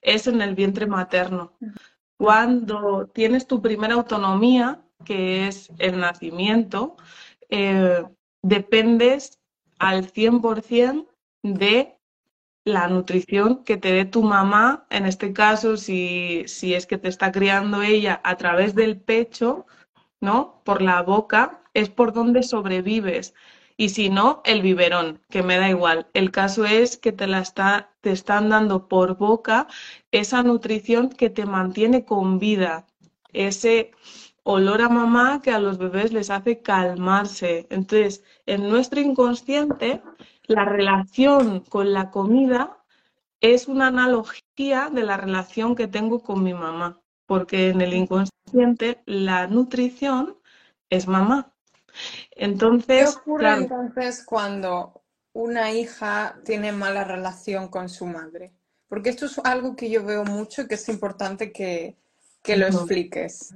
es 0.00 0.26
en 0.26 0.42
el 0.42 0.54
vientre 0.56 0.86
materno. 0.86 1.52
Cuando 2.16 3.06
tienes 3.06 3.46
tu 3.46 3.62
primera 3.62 3.94
autonomía, 3.94 4.82
que 5.04 5.46
es 5.46 5.70
el 5.78 6.00
nacimiento, 6.00 6.96
eh, 7.50 8.04
dependes 8.42 9.41
al 9.82 10.12
100% 10.12 11.08
de 11.42 11.98
la 12.64 12.86
nutrición 12.86 13.64
que 13.64 13.76
te 13.76 13.92
dé 13.92 14.04
tu 14.04 14.22
mamá, 14.22 14.86
en 14.90 15.06
este 15.06 15.32
caso, 15.32 15.76
si, 15.76 16.44
si 16.46 16.74
es 16.74 16.86
que 16.86 16.98
te 16.98 17.08
está 17.08 17.32
criando 17.32 17.82
ella 17.82 18.20
a 18.22 18.36
través 18.36 18.76
del 18.76 19.00
pecho, 19.00 19.66
¿no? 20.20 20.62
Por 20.64 20.82
la 20.82 21.02
boca, 21.02 21.64
es 21.74 21.90
por 21.90 22.12
donde 22.12 22.44
sobrevives. 22.44 23.34
y 23.76 23.88
si 23.88 24.08
no, 24.10 24.42
el 24.44 24.62
biberón, 24.62 25.20
que 25.30 25.42
me 25.42 25.58
da 25.58 25.68
igual. 25.68 26.06
El 26.14 26.30
caso 26.30 26.64
es 26.64 26.96
que 26.96 27.10
te 27.12 27.26
la 27.26 27.40
está, 27.40 27.90
te 28.02 28.12
están 28.12 28.50
dando 28.50 28.86
por 28.86 29.16
boca 29.16 29.66
esa 30.12 30.44
nutrición 30.44 31.08
que 31.10 31.30
te 31.30 31.46
mantiene 31.46 32.04
con 32.04 32.38
vida, 32.38 32.86
ese 33.32 33.90
olor 34.44 34.82
a 34.82 34.88
mamá 34.88 35.40
que 35.42 35.50
a 35.50 35.58
los 35.58 35.78
bebés 35.78 36.12
les 36.12 36.30
hace 36.30 36.62
calmarse. 36.62 37.66
Entonces, 37.70 38.24
en 38.46 38.68
nuestro 38.68 39.00
inconsciente, 39.00 40.02
la 40.44 40.64
relación 40.64 41.60
con 41.60 41.92
la 41.92 42.10
comida 42.10 42.78
es 43.40 43.68
una 43.68 43.88
analogía 43.88 44.90
de 44.92 45.02
la 45.02 45.16
relación 45.16 45.74
que 45.74 45.88
tengo 45.88 46.22
con 46.22 46.42
mi 46.42 46.54
mamá, 46.54 47.00
porque 47.26 47.70
en 47.70 47.80
el 47.80 47.92
inconsciente 47.92 49.02
la 49.04 49.46
nutrición 49.46 50.38
es 50.90 51.06
mamá. 51.06 51.52
Entonces, 52.32 53.10
¿qué 53.10 53.20
ocurre 53.20 53.54
entonces 53.54 54.24
cuando 54.24 55.02
una 55.32 55.72
hija 55.72 56.40
tiene 56.44 56.72
mala 56.72 57.04
relación 57.04 57.68
con 57.68 57.88
su 57.88 58.06
madre? 58.06 58.52
Porque 58.88 59.10
esto 59.10 59.26
es 59.26 59.38
algo 59.44 59.74
que 59.74 59.90
yo 59.90 60.04
veo 60.04 60.24
mucho 60.24 60.62
y 60.62 60.68
que 60.68 60.74
es 60.74 60.88
importante 60.88 61.52
que, 61.52 61.96
lo 62.56 62.66
expliques. 62.66 63.54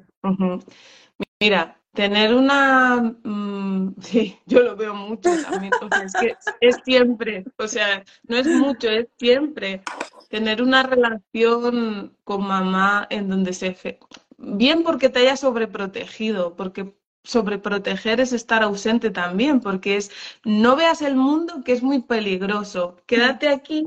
Mira, 1.40 1.80
tener 1.96 2.34
una... 2.34 3.16
Mm, 3.24 3.94
sí, 4.00 4.38
yo 4.46 4.60
lo 4.60 4.76
veo 4.76 4.94
mucho 4.94 5.30
también. 5.42 5.72
es 6.04 6.12
que 6.12 6.36
es 6.60 6.76
siempre, 6.84 7.44
o 7.58 7.66
sea, 7.66 8.04
no 8.28 8.36
es 8.36 8.46
mucho, 8.46 8.88
es 8.88 9.08
siempre 9.18 9.82
tener 10.28 10.62
una 10.62 10.82
relación 10.82 12.16
con 12.24 12.46
mamá 12.46 13.06
en 13.10 13.28
donde 13.28 13.52
se... 13.52 13.98
Bien 14.38 14.82
porque 14.82 15.08
te 15.08 15.20
haya 15.20 15.36
sobreprotegido, 15.36 16.54
porque 16.56 16.94
sobreproteger 17.24 18.20
es 18.20 18.32
estar 18.32 18.62
ausente 18.62 19.10
también, 19.10 19.60
porque 19.60 19.96
es 19.96 20.10
no 20.44 20.76
veas 20.76 21.02
el 21.02 21.16
mundo 21.16 21.62
que 21.64 21.72
es 21.72 21.82
muy 21.82 22.02
peligroso, 22.02 22.96
quédate 23.06 23.48
aquí 23.48 23.84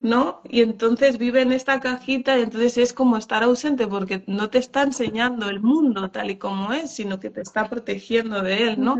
¿no? 0.00 0.40
Y 0.44 0.62
entonces 0.62 1.18
vive 1.18 1.42
en 1.42 1.52
esta 1.52 1.80
cajita 1.80 2.38
y 2.38 2.42
entonces 2.42 2.78
es 2.78 2.92
como 2.92 3.16
estar 3.16 3.42
ausente 3.42 3.86
porque 3.86 4.22
no 4.26 4.48
te 4.50 4.58
está 4.58 4.82
enseñando 4.82 5.48
el 5.48 5.60
mundo 5.60 6.10
tal 6.10 6.30
y 6.30 6.36
como 6.36 6.72
es, 6.72 6.92
sino 6.92 7.18
que 7.18 7.30
te 7.30 7.40
está 7.40 7.68
protegiendo 7.68 8.42
de 8.42 8.68
él, 8.68 8.80
¿no? 8.80 8.96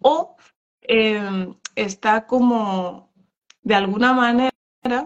O 0.00 0.36
em, 0.82 1.54
está 1.76 2.26
como, 2.26 3.12
de 3.62 3.74
alguna 3.74 4.12
manera, 4.12 4.50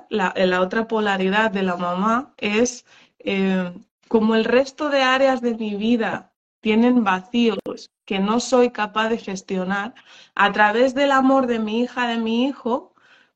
la, 0.08 0.32
la, 0.36 0.60
otra 0.60 0.88
polaridad 0.88 1.50
de 1.50 1.62
la 1.62 1.76
mamá 1.76 2.34
es 2.38 2.86
em, 3.18 3.84
como 4.08 4.34
el 4.34 4.44
resto 4.44 4.88
de 4.88 5.02
áreas 5.02 5.40
de 5.42 5.54
mi 5.54 5.76
vida 5.76 6.32
tienen 6.60 7.04
vacíos 7.04 7.90
que 8.06 8.18
no 8.18 8.40
soy 8.40 8.70
capaz 8.70 9.08
de 9.08 9.18
gestionar, 9.18 9.94
a 10.34 10.52
través 10.52 10.94
del 10.94 11.12
amor 11.12 11.46
de 11.46 11.58
mi 11.58 11.80
hija, 11.80 12.06
de 12.06 12.18
mi 12.18 12.46
hijo, 12.46 12.93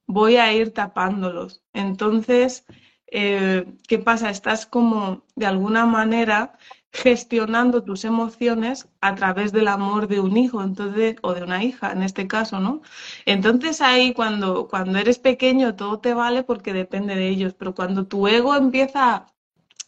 voy 0.08 0.36
a 0.38 0.52
ir 0.52 0.72
tapándolos. 0.74 1.62
Entonces, 1.72 2.66
eh, 3.06 3.66
¿qué 3.86 3.98
pasa? 3.98 4.30
Estás 4.30 4.66
como 4.66 5.24
de 5.36 5.46
alguna 5.46 5.86
manera 5.86 6.58
gestionando 6.92 7.84
tus 7.84 8.04
emociones 8.04 8.88
a 9.00 9.14
través 9.14 9.52
del 9.52 9.68
amor 9.68 10.08
de 10.08 10.20
un 10.20 10.36
hijo 10.36 10.62
entonces, 10.62 11.16
o 11.22 11.34
de 11.34 11.42
una 11.44 11.62
hija 11.62 11.92
en 11.92 12.02
este 12.02 12.26
caso, 12.26 12.60
¿no? 12.60 12.82
Entonces 13.26 13.80
ahí 13.80 14.14
cuando, 14.14 14.68
cuando 14.68 14.98
eres 14.98 15.18
pequeño 15.18 15.76
todo 15.76 16.00
te 16.00 16.14
vale 16.14 16.42
porque 16.44 16.72
depende 16.72 17.14
de 17.14 17.28
ellos, 17.28 17.54
pero 17.54 17.74
cuando 17.74 18.06
tu 18.06 18.26
ego 18.26 18.54
empieza 18.56 19.26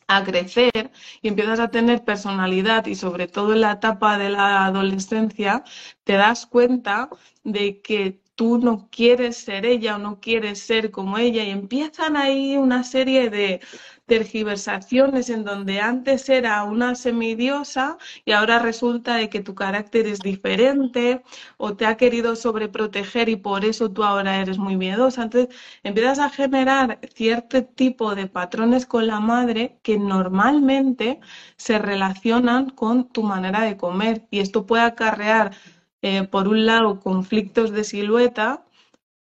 a 0.09 0.25
crecer 0.25 0.91
y 1.23 1.29
empiezas 1.29 1.61
a 1.61 1.71
tener 1.71 2.05
personalidad 2.05 2.87
y 2.87 2.97
sobre 2.97 3.29
todo 3.29 3.53
en 3.55 3.63
la 3.63 3.73
etapa 3.73 4.19
de 4.19 4.31
la 4.31 4.67
adolescencia, 4.67 5.65
te 6.05 6.15
das 6.15 6.47
cuenta 6.47 7.09
de 7.45 7.81
que 7.81 8.21
tú 8.41 8.57
no 8.57 8.89
quieres 8.91 9.37
ser 9.37 9.67
ella 9.67 9.97
o 9.97 9.99
no 9.99 10.19
quieres 10.19 10.61
ser 10.61 10.91
como 10.91 11.19
ella 11.19 11.45
y 11.45 11.51
empiezan 11.51 12.17
ahí 12.17 12.57
una 12.57 12.85
serie 12.85 13.29
de 13.29 13.61
tergiversaciones 14.07 15.29
en 15.29 15.45
donde 15.45 15.79
antes 15.81 16.27
era 16.31 16.65
una 16.65 16.95
semidiosa 16.95 17.99
y 18.25 18.33
ahora 18.33 18.59
resulta 18.59 19.17
de 19.17 19.29
que 19.29 19.41
tu 19.41 19.55
carácter 19.55 20.07
es 20.07 20.21
diferente 20.21 21.23
o 21.59 21.77
te 21.77 21.85
ha 21.85 21.99
querido 21.99 22.35
sobreproteger 22.35 23.29
y 23.29 23.37
por 23.37 23.67
eso 23.67 23.91
tú 23.91 24.05
ahora 24.05 24.41
eres 24.41 24.57
muy 24.57 24.77
miedosa. 24.79 25.25
Entonces 25.25 25.55
empiezas 25.83 26.19
a 26.19 26.31
generar 26.31 26.99
cierto 27.15 27.63
tipo 27.67 28.15
de 28.15 28.27
patrones 28.27 28.87
con 28.87 29.07
la 29.07 29.21
madre 29.21 29.79
que 29.83 29.99
normalmente 29.99 31.21
se 31.59 31.79
relacionan 31.79 32.71
con 32.71 33.07
tu 33.11 33.23
manera 33.23 33.61
de 33.65 33.77
comer 33.77 34.27
y 34.31 34.41
esto 34.41 34.65
puede 34.65 34.85
acarrear 34.85 35.53
eh, 36.03 36.25
por 36.25 36.49
un 36.49 36.67
lado, 36.67 37.01
conflictos 37.01 37.73
de 37.73 37.85
silueta, 37.85 38.65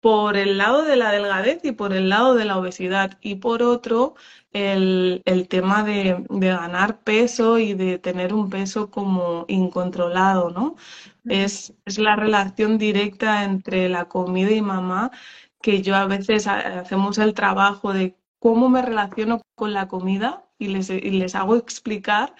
por 0.02 0.38
el 0.38 0.58
lado 0.58 0.84
de 0.84 0.96
la 0.96 1.12
delgadez 1.12 1.60
y 1.64 1.72
por 1.74 1.94
el 1.94 2.10
lado 2.10 2.36
de 2.36 2.46
la 2.46 2.58
obesidad, 2.58 3.18
y 3.22 3.36
por 3.36 3.64
otro, 3.64 4.16
el, 4.54 5.22
tema 5.50 5.84
de, 5.84 6.26
ganar 6.30 7.00
peso 7.02 7.60
y 7.60 7.74
de 7.74 8.00
tener 8.00 8.34
un 8.34 8.50
peso 8.50 8.90
como 8.92 9.46
incontrolado, 9.48 10.50
¿no? 10.50 10.76
Es, 11.26 11.74
es 11.86 11.98
la 12.00 12.16
relación 12.16 12.78
directa 12.78 13.44
entre 13.44 13.90
la 13.90 14.06
comida 14.06 14.52
y 14.52 14.62
mamá 14.62 15.12
que 15.62 15.82
yo 15.82 15.96
a 15.96 16.06
veces 16.06 16.48
hacemos 16.48 17.18
el 17.18 17.34
trabajo 17.34 17.94
de 17.94 18.16
cómo 18.40 18.70
me 18.70 18.82
relaciono 18.82 19.42
con 19.56 19.74
la 19.74 19.88
comida 19.88 20.46
y 20.60 20.68
les, 20.68 20.90
y 20.90 21.12
les 21.12 21.36
hago 21.36 21.56
explicar. 21.56 22.36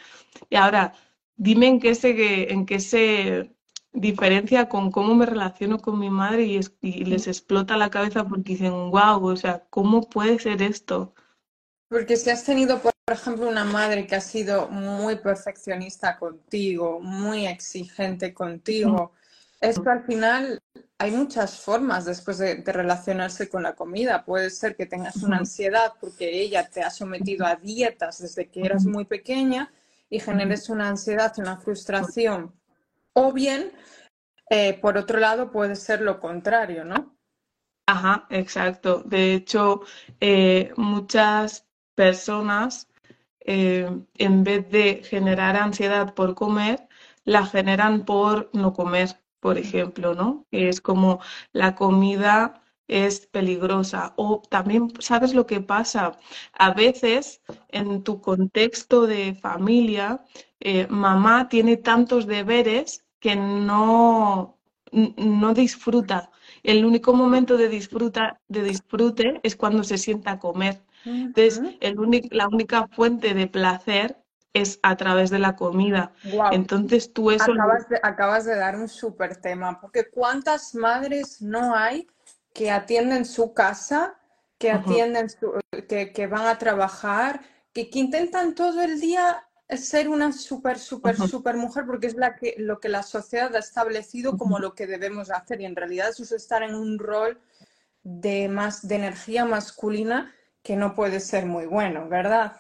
Y 0.50 0.56
ahora, 0.56 0.94
dime 1.36 1.68
en 1.68 1.80
qué 1.80 1.96
se, 1.96 2.52
en 2.54 2.66
qué 2.66 2.80
se 2.80 3.52
diferencia 4.00 4.70
con 4.70 4.92
cómo 4.92 5.16
me 5.16 5.26
relaciono 5.26 5.80
con 5.80 6.00
mi 6.00 6.10
madre 6.10 6.44
y, 6.44 7.06
les 7.06 7.28
explota 7.28 7.78
la 7.78 7.90
cabeza 7.90 8.24
porque 8.26 8.54
dicen, 8.54 8.92
wow, 8.92 9.26
o 9.26 9.36
sea, 9.36 9.66
¿cómo 9.70 10.08
puede 10.10 10.40
ser 10.40 10.62
esto? 10.62 11.14
Porque 11.90 12.16
si 12.16 12.30
has 12.30 12.44
tenido, 12.44 12.80
por 12.80 12.94
ejemplo, 13.08 13.48
una 13.48 13.64
madre 13.64 14.06
que 14.06 14.16
ha 14.16 14.22
sido 14.22 14.68
muy 14.70 15.16
perfeccionista 15.16 16.18
contigo, 16.18 17.00
muy 17.00 17.48
exigente 17.48 18.34
contigo, 18.34 19.14
esto 19.60 19.90
al 19.90 20.04
final 20.04 20.60
hay 21.00 21.12
muchas 21.12 21.60
formas 21.60 22.06
después 22.06 22.38
de, 22.38 22.62
relacionarse 22.66 23.50
con 23.50 23.64
la 23.64 23.74
comida. 23.74 24.26
Puede 24.26 24.52
ser 24.52 24.76
que 24.76 24.86
tengas 24.86 25.24
una 25.24 25.38
ansiedad 25.38 25.94
porque 26.00 26.42
ella 26.42 26.70
te 26.70 26.84
ha 26.84 26.92
sometido 26.92 27.46
a 27.46 27.56
dietas 27.56 28.20
desde 28.20 28.48
que 28.50 28.62
eras 28.62 28.86
muy 28.86 29.06
pequeña 29.06 29.72
y 30.10 30.20
generes 30.20 30.70
una 30.70 30.88
ansiedad, 30.88 31.34
una 31.38 31.58
frustración 31.58 32.54
o 33.20 33.34
bien, 33.34 33.72
eh, 34.52 34.78
por 34.80 34.96
otro 34.96 35.20
lado, 35.20 35.52
puede 35.52 35.76
ser 35.76 36.02
lo 36.02 36.20
contrario, 36.20 36.86
¿no? 36.86 37.18
Ajá, 37.88 38.28
exacto. 38.30 39.02
De 39.04 39.34
hecho, 39.34 39.82
eh, 40.20 40.72
muchas 40.78 41.66
personas, 41.96 42.88
eh, 43.40 43.90
en 44.14 44.44
vez 44.44 44.70
de 44.70 45.02
generar 45.04 45.56
ansiedad 45.56 46.14
por 46.14 46.36
comer, 46.36 46.88
la 47.24 47.44
generan 47.44 48.06
por 48.06 48.52
no 48.54 48.72
comer, 48.74 49.20
por 49.40 49.58
ejemplo, 49.58 50.14
¿no? 50.14 50.46
Es 50.52 50.80
como 50.80 51.20
la 51.54 51.74
comida 51.74 52.62
es 52.88 53.26
peligrosa. 53.26 54.14
O 54.18 54.44
también, 54.48 54.94
¿sabes 55.00 55.34
lo 55.34 55.48
que 55.48 55.60
pasa? 55.60 56.20
A 56.54 56.72
veces 56.72 57.42
en 57.70 58.04
tu 58.04 58.22
contexto 58.22 59.08
de 59.08 59.34
familia, 59.34 60.24
mamá 60.90 61.50
tiene 61.50 61.78
tantos 61.78 62.28
deberes 62.28 63.07
que 63.20 63.36
no, 63.36 64.58
no 64.92 65.54
disfruta. 65.54 66.30
El 66.64 66.86
único 66.86 67.14
momento 67.14 67.58
de, 67.58 67.70
disfruta, 67.70 68.40
de 68.48 68.64
disfrute 68.64 69.40
es 69.44 69.56
cuando 69.56 69.84
se 69.84 69.98
sienta 69.98 70.32
a 70.32 70.40
comer. 70.40 70.82
Entonces, 71.06 71.62
el 71.80 71.96
la 72.32 72.48
única 72.48 72.88
fuente 72.88 73.34
de 73.34 73.48
placer 73.48 74.18
es 74.54 74.80
a 74.84 74.96
través 74.98 75.30
de 75.30 75.40
la 75.40 75.56
comida. 75.56 76.12
Entonces 76.52 77.14
tú 77.14 77.32
eso... 77.32 77.52
Acabas 77.52 77.88
de, 77.90 78.00
acabas 78.04 78.46
de 78.46 78.56
dar 78.56 78.76
un 78.76 78.88
súper 78.88 79.38
tema, 79.38 79.80
porque 79.80 80.10
¿cuántas 80.10 80.76
madres 80.76 81.42
no 81.42 81.76
hay 81.76 82.08
que 82.54 82.72
atienden 82.72 83.26
su 83.26 83.54
casa, 83.54 84.16
que 84.58 84.72
atienden, 84.72 85.28
que, 85.88 86.12
que, 86.12 86.28
van 86.28 86.48
a 86.48 86.58
trabajar, 86.58 87.42
que, 87.72 87.90
que 87.90 88.00
intentan 88.00 88.56
todo 88.56 88.82
el 88.82 89.00
día 89.00 89.47
ser 89.70 90.08
una 90.08 90.32
súper, 90.32 90.80
súper, 90.80 91.18
súper 91.18 91.58
mujer 91.58 91.86
porque 91.86 92.08
es 92.08 92.16
la 92.16 92.36
que, 92.36 92.56
lo 92.58 92.80
que 92.80 92.88
la 92.88 93.04
sociedad 93.04 93.54
ha 93.56 93.60
establecido 93.60 94.38
como 94.38 94.60
lo 94.60 94.74
que 94.74 94.88
debemos 94.88 95.30
hacer. 95.30 95.60
Y 95.62 95.66
en 95.66 95.76
realidad 95.76 96.10
eso 96.10 96.24
es 96.24 96.32
estar 96.32 96.64
en 96.64 96.76
un 96.76 97.00
rol 97.00 97.38
de 98.04 98.48
más 98.48 98.88
de 98.88 98.96
energía 98.96 99.44
masculina 99.46 100.34
que 100.64 100.76
no 100.76 100.94
puede 100.94 101.20
ser 101.20 101.46
muy 101.46 101.66
bueno, 101.66 102.08
¿verdad? 102.08 102.60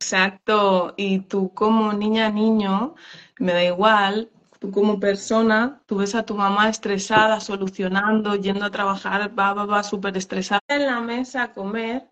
Exacto, 0.00 0.94
y 0.96 1.20
tú 1.20 1.52
como 1.54 1.92
niña, 1.92 2.30
niño, 2.30 2.94
me 3.38 3.52
da 3.52 3.64
igual, 3.64 4.30
tú 4.58 4.70
como 4.70 5.00
persona, 5.00 5.80
tú 5.86 5.96
ves 5.98 6.14
a 6.14 6.24
tu 6.24 6.34
mamá 6.34 6.68
estresada, 6.68 7.40
solucionando, 7.40 8.34
yendo 8.36 8.64
a 8.64 8.70
trabajar, 8.70 9.38
va, 9.38 9.54
va, 9.54 9.66
va, 9.66 9.82
súper 9.82 10.16
estresada 10.16 10.60
en 10.68 10.86
la 10.86 11.00
mesa 11.00 11.44
a 11.44 11.52
comer 11.52 12.08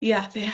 y 0.00 0.12
hace, 0.12 0.52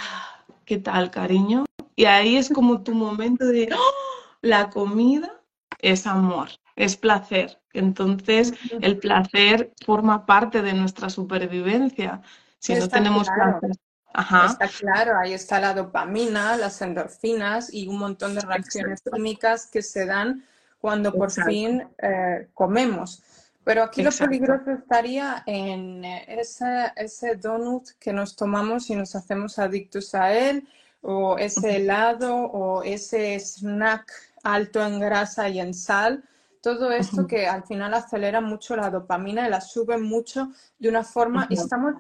¿qué 0.70 0.78
tal, 0.78 1.10
cariño? 1.10 1.64
Y 1.96 2.04
ahí 2.04 2.36
es 2.36 2.48
como 2.48 2.84
tu 2.84 2.94
momento 2.94 3.44
de, 3.44 3.68
¡oh! 3.74 3.92
la 4.40 4.70
comida 4.70 5.42
es 5.80 6.06
amor. 6.06 6.50
es 6.76 6.96
placer. 6.96 7.60
Entonces, 7.72 8.54
el 8.80 8.98
placer 8.98 9.72
forma 9.84 10.26
parte 10.26 10.62
de 10.62 10.72
nuestra 10.72 11.10
supervivencia. 11.10 12.22
Si 12.60 12.76
no 12.76 12.88
tenemos 12.88 13.28
placer. 13.28 13.72
Está 14.46 14.68
claro, 14.68 15.18
ahí 15.18 15.32
está 15.32 15.58
la 15.58 15.74
dopamina, 15.74 16.56
las 16.56 16.80
endorfinas 16.82 17.74
y 17.74 17.88
un 17.88 17.98
montón 17.98 18.36
de 18.36 18.42
reacciones 18.42 19.02
químicas 19.02 19.66
que 19.66 19.82
se 19.82 20.06
dan 20.06 20.44
cuando 20.78 21.12
por 21.12 21.32
fin 21.32 21.84
eh, 21.98 22.48
comemos. 22.54 23.24
Pero 23.64 23.82
aquí 23.82 24.02
lo 24.02 24.10
peligroso 24.10 24.70
estaría 24.70 25.42
en 25.46 26.04
ese, 26.04 26.92
ese 26.96 27.36
donut 27.36 27.88
que 27.98 28.12
nos 28.12 28.34
tomamos 28.34 28.88
y 28.90 28.94
nos 28.94 29.14
hacemos 29.14 29.58
adictos 29.58 30.14
a 30.14 30.32
él, 30.32 30.66
o 31.02 31.38
ese 31.38 31.76
helado, 31.76 32.34
o 32.36 32.82
ese 32.82 33.38
snack 33.38 34.10
alto 34.42 34.84
en 34.84 35.00
grasa 35.00 35.48
y 35.48 35.60
en 35.60 35.74
sal. 35.74 36.24
Todo 36.62 36.90
esto 36.90 37.26
que 37.26 37.46
al 37.46 37.64
final 37.64 37.94
acelera 37.94 38.40
mucho 38.40 38.76
la 38.76 38.90
dopamina 38.90 39.46
y 39.46 39.50
la 39.50 39.60
sube 39.60 39.96
mucho 39.98 40.50
de 40.78 40.88
una 40.88 41.04
forma, 41.04 41.46
y 41.48 41.54
estamos 41.54 41.94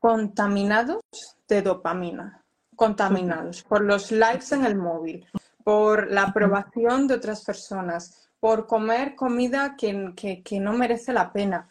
contaminados 0.00 1.02
de 1.46 1.62
dopamina, 1.62 2.42
contaminados 2.74 3.62
por 3.62 3.82
los 3.82 4.10
likes 4.10 4.52
en 4.52 4.64
el 4.64 4.74
móvil, 4.74 5.26
por 5.62 6.10
la 6.10 6.22
aprobación 6.22 7.06
de 7.06 7.14
otras 7.14 7.44
personas, 7.44 8.29
por 8.40 8.66
comer 8.66 9.14
comida 9.14 9.76
que, 9.76 10.60
no 10.60 10.72
merece 10.72 11.12
la 11.12 11.32
pena. 11.32 11.68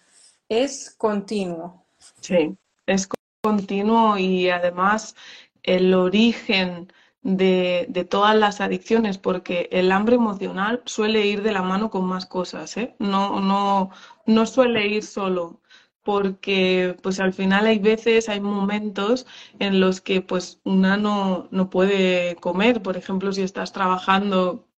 Es 0.47 0.95
continuo. 0.97 1.85
Sí, 2.21 2.55
es 2.85 3.07
continuo 3.41 4.17
y 4.17 4.49
además 4.49 5.15
el 5.63 5.93
origen 5.93 6.91
de, 7.21 7.85
de, 7.89 8.05
todas 8.05 8.35
las 8.35 8.61
adicciones, 8.61 9.17
porque 9.17 9.67
el 9.71 9.91
hambre 9.91 10.15
emocional 10.15 10.81
suele 10.85 11.25
ir 11.25 11.43
de 11.43 11.51
la 11.51 11.61
mano 11.61 11.89
con 11.89 12.05
más 12.05 12.25
cosas, 12.25 12.77
¿eh? 12.77 12.95
No, 12.99 13.41
no, 13.41 13.91
no 14.25 14.45
suele 14.45 14.87
ir 14.87 15.03
solo 15.03 15.59
porque 16.03 16.97
pues 17.03 17.19
al 17.19 17.33
final 17.33 17.67
hay 17.67 17.77
veces, 17.77 18.29
hay 18.29 18.39
momentos 18.39 19.27
en 19.59 19.79
los 19.79 20.01
que 20.01 20.21
pues 20.21 20.59
una 20.63 20.97
no, 20.97 21.47
no 21.51 21.69
puede 21.69 22.35
comer. 22.37 22.81
Por 22.81 22.97
ejemplo, 22.97 23.31
si 23.31 23.43
estás 23.43 23.73
trabajando, 23.73 24.68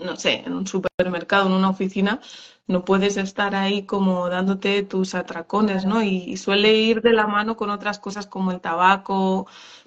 no 0.00 0.16
sé, 0.16 0.42
en 0.46 0.54
un 0.54 0.66
supermercado, 0.66 1.46
en 1.46 1.52
una 1.52 1.70
oficina, 1.70 2.20
no 2.68 2.84
puedes 2.84 3.16
estar 3.16 3.54
ahí 3.54 3.84
como 3.86 4.28
dándote 4.28 4.82
tus 4.82 5.14
atracones, 5.14 5.86
¿no? 5.86 6.02
Y, 6.02 6.36
suele 6.36 6.74
ir 6.74 7.02
de 7.02 7.12
la 7.12 7.26
mano 7.26 7.56
con 7.56 7.70
otras 7.70 7.98
cosas 7.98 8.26
como 8.26 8.52
el 8.52 8.60
tabaco, 8.60 9.46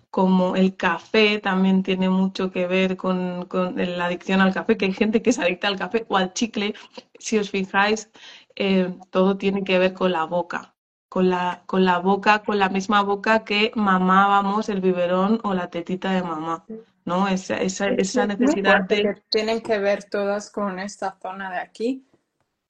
como 0.10 0.56
el 0.56 0.76
café, 0.76 1.40
también 1.40 1.84
tiene 1.84 2.10
mucho 2.10 2.52
que 2.52 2.68
ver 2.68 2.98
con, 2.98 3.48
la 3.76 4.06
adicción 4.06 4.42
al 4.42 4.54
café, 4.54 4.78
que 4.78 4.86
hay 4.86 4.94
gente 4.94 5.22
que 5.22 5.30
es 5.32 5.40
adicta 5.40 5.68
al 5.68 5.78
café 5.78 6.06
o 6.10 6.18
al 6.18 6.34
chicle. 6.34 6.74
Si 7.20 7.38
os 7.38 7.50
fijáis, 7.52 8.10
eh, 8.56 8.94
todo 9.12 9.38
tiene 9.38 9.64
que 9.64 9.80
ver 9.80 9.94
con 9.94 10.12
la 10.12 10.26
boca, 10.26 10.76
con 11.10 11.30
la, 11.30 11.64
con 11.68 11.86
la 11.86 12.00
boca, 12.00 12.44
con 12.44 12.60
la 12.60 12.70
misma 12.70 13.02
boca 13.04 13.44
que 13.46 13.72
mamábamos 13.76 14.70
el 14.70 14.82
biberón 14.82 15.40
o 15.44 15.54
la 15.54 15.70
tetita 15.70 16.12
de 16.12 16.24
mamá, 16.24 16.66
¿no? 17.06 17.28
Esa, 17.28 17.58
esa, 17.58 17.90
esa 17.90 18.28
necesidad 18.28 18.82
de... 18.84 19.22
tienen 19.30 19.62
que 19.62 19.78
ver 19.80 20.04
todas 20.06 20.50
con 20.50 20.80
esta 20.80 21.18
zona 21.22 21.52
de 21.52 21.58
aquí. 21.58 22.06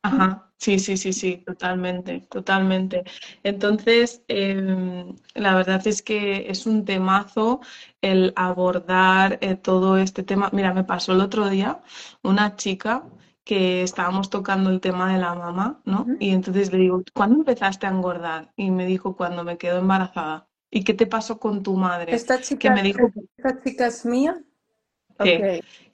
Ajá, 0.04 0.52
sí, 0.58 0.80
sí, 0.80 0.98
sí, 0.98 1.14
sí, 1.14 1.44
totalmente, 1.46 2.22
totalmente. 2.22 3.04
Entonces, 3.44 4.24
em, 4.28 5.16
la 5.36 5.56
verdad 5.56 5.86
es 5.86 6.02
que 6.02 6.50
es 6.50 6.66
un 6.66 6.86
temazo 6.86 7.62
el 8.02 8.34
abordar 8.36 9.38
eh, 9.42 9.56
todo 9.56 9.98
este 9.98 10.24
tema. 10.24 10.50
Mira, 10.54 10.74
me 10.74 10.84
pasó 10.84 11.14
el 11.14 11.22
otro 11.22 11.50
día 11.50 11.82
una 12.24 12.56
chica 12.56 13.04
que 13.44 13.84
estábamos 13.84 14.30
tocando 14.30 14.70
el 14.70 14.82
tema 14.82 15.12
de 15.14 15.20
la 15.20 15.36
mamá, 15.36 15.82
¿no? 15.86 16.08
Y 16.20 16.32
entonces 16.32 16.72
le 16.72 16.80
digo, 16.80 17.04
¿cuándo 17.14 17.38
empezaste 17.40 17.86
a 17.86 17.90
engordar? 17.90 18.54
Y 18.56 18.72
me 18.72 18.86
dijo, 18.86 19.16
cuando 19.16 19.44
me 19.44 19.58
quedo 19.58 19.80
embarazada. 19.80 20.48
¿Y 20.72 20.86
qué 20.86 20.94
te 20.94 21.06
pasó 21.06 21.38
con 21.38 21.62
tu 21.62 21.76
madre? 21.76 22.16
Esta 22.16 22.40
chica, 22.40 22.74
me 22.74 22.82
dijo, 22.82 23.12
¿esta 23.38 23.62
chica 23.62 23.88
es 23.88 24.06
mía? 24.06 24.42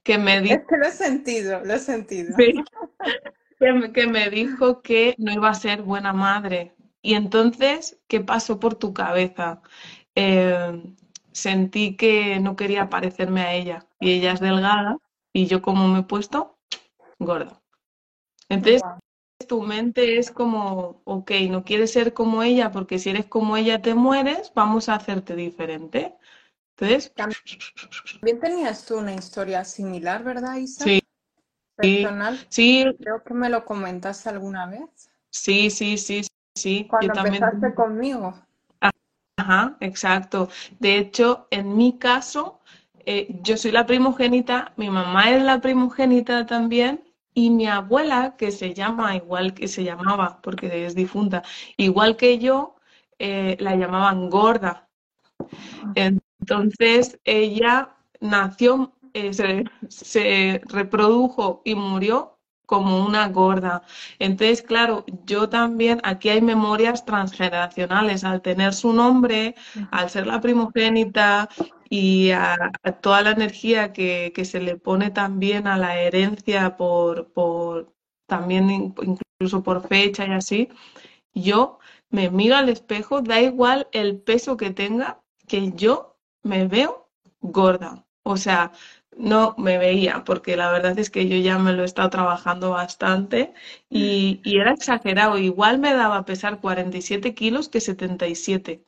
Que 0.04 0.18
me 0.18 0.40
dijo... 0.40 0.56
Es 0.56 0.68
que 0.68 0.78
lo 0.78 0.86
he 0.86 0.92
sentido, 0.92 1.66
lo 1.66 1.74
he 1.74 1.80
sentido. 1.80 2.38
que, 3.94 4.08
me 4.08 4.30
dijo 4.30 4.82
que 4.84 5.16
no 5.18 5.34
iba 5.34 5.50
a 5.50 5.56
ser 5.56 5.82
buena 5.82 6.14
madre. 6.14 6.76
Y 7.02 7.16
entonces, 7.16 8.00
¿qué 8.08 8.22
pasó 8.22 8.60
por 8.60 8.76
tu 8.76 8.94
cabeza? 8.94 9.62
Eh, 10.14 10.84
sentí 11.32 11.96
que 11.96 12.40
no 12.40 12.56
quería 12.56 12.90
parecerme 12.90 13.42
a 13.42 13.54
ella. 13.54 13.88
Y 14.00 14.12
ella 14.12 14.34
es 14.34 14.40
delgada. 14.40 14.98
Y 15.34 15.48
yo 15.48 15.62
como 15.62 15.88
me 15.88 16.00
he 16.00 16.04
puesto, 16.04 16.60
gordo. 17.18 17.64
Entonces, 18.50 18.84
tu 19.46 19.62
mente 19.62 20.18
es 20.18 20.32
como, 20.32 21.02
ok, 21.04 21.32
no 21.50 21.64
quieres 21.64 21.92
ser 21.92 22.14
como 22.14 22.44
ella 22.44 22.72
porque 22.72 23.00
si 23.00 23.10
eres 23.10 23.26
como 23.26 23.58
ella 23.58 23.82
te 23.82 23.94
mueres, 23.94 24.52
vamos 24.56 24.90
a 24.90 24.96
hacerte 24.96 25.36
diferente. 25.36 26.16
Entonces... 26.76 27.14
También 27.14 28.40
tenías 28.40 28.86
tú 28.86 28.98
una 28.98 29.14
historia 29.14 29.64
similar, 29.64 30.24
¿verdad, 30.24 30.56
Isa? 30.56 30.84
Sí. 30.84 31.02
Personal. 31.76 32.40
Sí. 32.50 32.86
Creo 33.00 33.24
que 33.24 33.34
me 33.34 33.50
lo 33.50 33.64
comentaste 33.66 34.30
alguna 34.30 34.66
vez. 34.66 35.12
Sí, 35.30 35.70
sí, 35.70 35.98
sí, 35.98 36.26
sí. 36.56 36.88
Cuando 36.90 37.26
empezaste 37.26 37.76
conmigo. 37.76 38.34
Ajá, 39.38 39.78
exacto. 39.80 40.50
De 40.80 40.98
hecho, 40.98 41.48
en 41.52 41.78
mi 41.78 42.00
caso, 42.00 42.60
eh, 43.06 43.28
yo 43.44 43.56
soy 43.56 43.72
la 43.72 43.86
primogénita, 43.86 44.74
mi 44.78 44.90
mamá 44.90 45.32
es 45.32 45.44
la 45.44 45.62
primogénita 45.62 46.48
también, 46.48 47.07
y 47.38 47.52
mi 47.52 47.68
abuela, 47.68 48.36
que 48.36 48.52
se 48.52 48.74
llama 48.74 49.16
igual 49.16 49.54
que 49.54 49.68
se 49.68 49.84
llamaba, 49.84 50.42
porque 50.42 50.86
es 50.88 50.96
difunta, 50.96 51.44
igual 51.78 52.18
que 52.18 52.40
yo, 52.40 52.78
eh, 53.20 53.56
la 53.60 53.76
llamaban 53.76 54.32
gorda. 54.32 54.90
Entonces 55.94 57.20
ella 57.26 57.96
nació, 58.22 58.92
eh, 59.14 59.34
se, 59.88 60.62
reprodujo 60.66 61.62
y 61.64 61.76
murió 61.76 62.40
como 62.66 63.06
una 63.06 63.28
gorda. 63.30 63.84
Entonces, 64.18 64.64
claro, 64.64 65.06
yo 65.26 65.48
también, 65.48 66.02
aquí 66.04 66.30
hay 66.30 66.42
memorias 66.42 67.06
transgeneracionales, 67.06 68.24
al 68.24 68.42
tener 68.42 68.74
su 68.74 68.94
nombre, 68.94 69.54
al 69.92 70.10
ser 70.10 70.26
la 70.26 70.42
primogénita 70.42 71.50
y 71.90 72.32
a, 72.32 72.72
toda 73.02 73.22
la 73.22 73.32
energía 73.32 73.94
que, 73.94 74.34
se 74.46 74.60
le 74.60 74.78
pone 74.78 75.12
también 75.12 75.68
a 75.68 75.78
la 75.78 76.00
herencia 76.00 76.78
por, 76.78 77.32
por 77.34 77.94
también 78.28 78.70
incluso 79.02 79.64
por 79.64 79.88
fecha 79.88 80.28
y 80.28 80.32
así, 80.32 80.70
yo 81.34 81.80
me 82.10 82.30
miro 82.30 82.56
al 82.56 82.70
espejo, 82.70 83.22
da 83.22 83.42
igual 83.42 83.88
el 83.92 84.20
peso 84.20 84.58
que 84.58 84.72
tenga, 84.72 85.22
que 85.48 85.72
yo 85.74 86.18
me 86.44 86.68
veo 86.68 87.10
gorda. 87.42 88.06
O 88.24 88.38
sea, 88.38 88.72
no 89.16 89.56
me 89.58 89.78
veía, 89.78 90.24
porque 90.26 90.58
la 90.58 90.72
verdad 90.72 90.98
es 91.00 91.10
que 91.10 91.28
yo 91.28 91.38
ya 91.38 91.58
me 91.60 91.74
lo 91.74 91.84
he 91.84 91.86
estado 91.86 92.10
trabajando 92.10 92.72
bastante 92.72 93.54
y, 93.90 94.42
y 94.44 94.60
era 94.60 94.74
exagerado. 94.74 95.38
Igual 95.38 95.80
me 95.80 95.94
daba 95.94 96.26
pesar 96.26 96.60
47 96.60 97.34
kilos 97.36 97.70
que 97.70 97.82
77. 97.82 98.84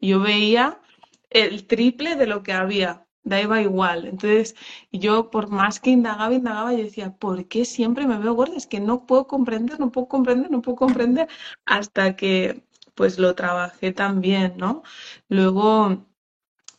Yo 0.00 0.20
veía 0.20 0.80
el 1.30 1.66
triple 1.66 2.16
de 2.16 2.26
lo 2.26 2.42
que 2.42 2.52
había, 2.52 3.06
daba 3.22 3.60
igual. 3.62 4.06
Entonces, 4.06 4.54
yo 4.92 5.30
por 5.30 5.48
más 5.50 5.80
que 5.80 5.90
indagaba, 5.90 6.34
indagaba, 6.34 6.72
yo 6.72 6.84
decía, 6.84 7.16
¿por 7.16 7.46
qué 7.48 7.64
siempre 7.64 8.06
me 8.06 8.18
veo 8.18 8.34
gorda? 8.34 8.56
Es 8.56 8.66
que 8.66 8.80
no 8.80 9.06
puedo 9.06 9.26
comprender, 9.26 9.78
no 9.80 9.90
puedo 9.92 10.08
comprender, 10.08 10.50
no 10.50 10.62
puedo 10.62 10.76
comprender, 10.76 11.28
hasta 11.64 12.16
que 12.16 12.62
pues 12.94 13.18
lo 13.18 13.34
trabajé 13.34 13.92
también, 13.92 14.54
¿no? 14.56 14.82
Luego, 15.28 16.06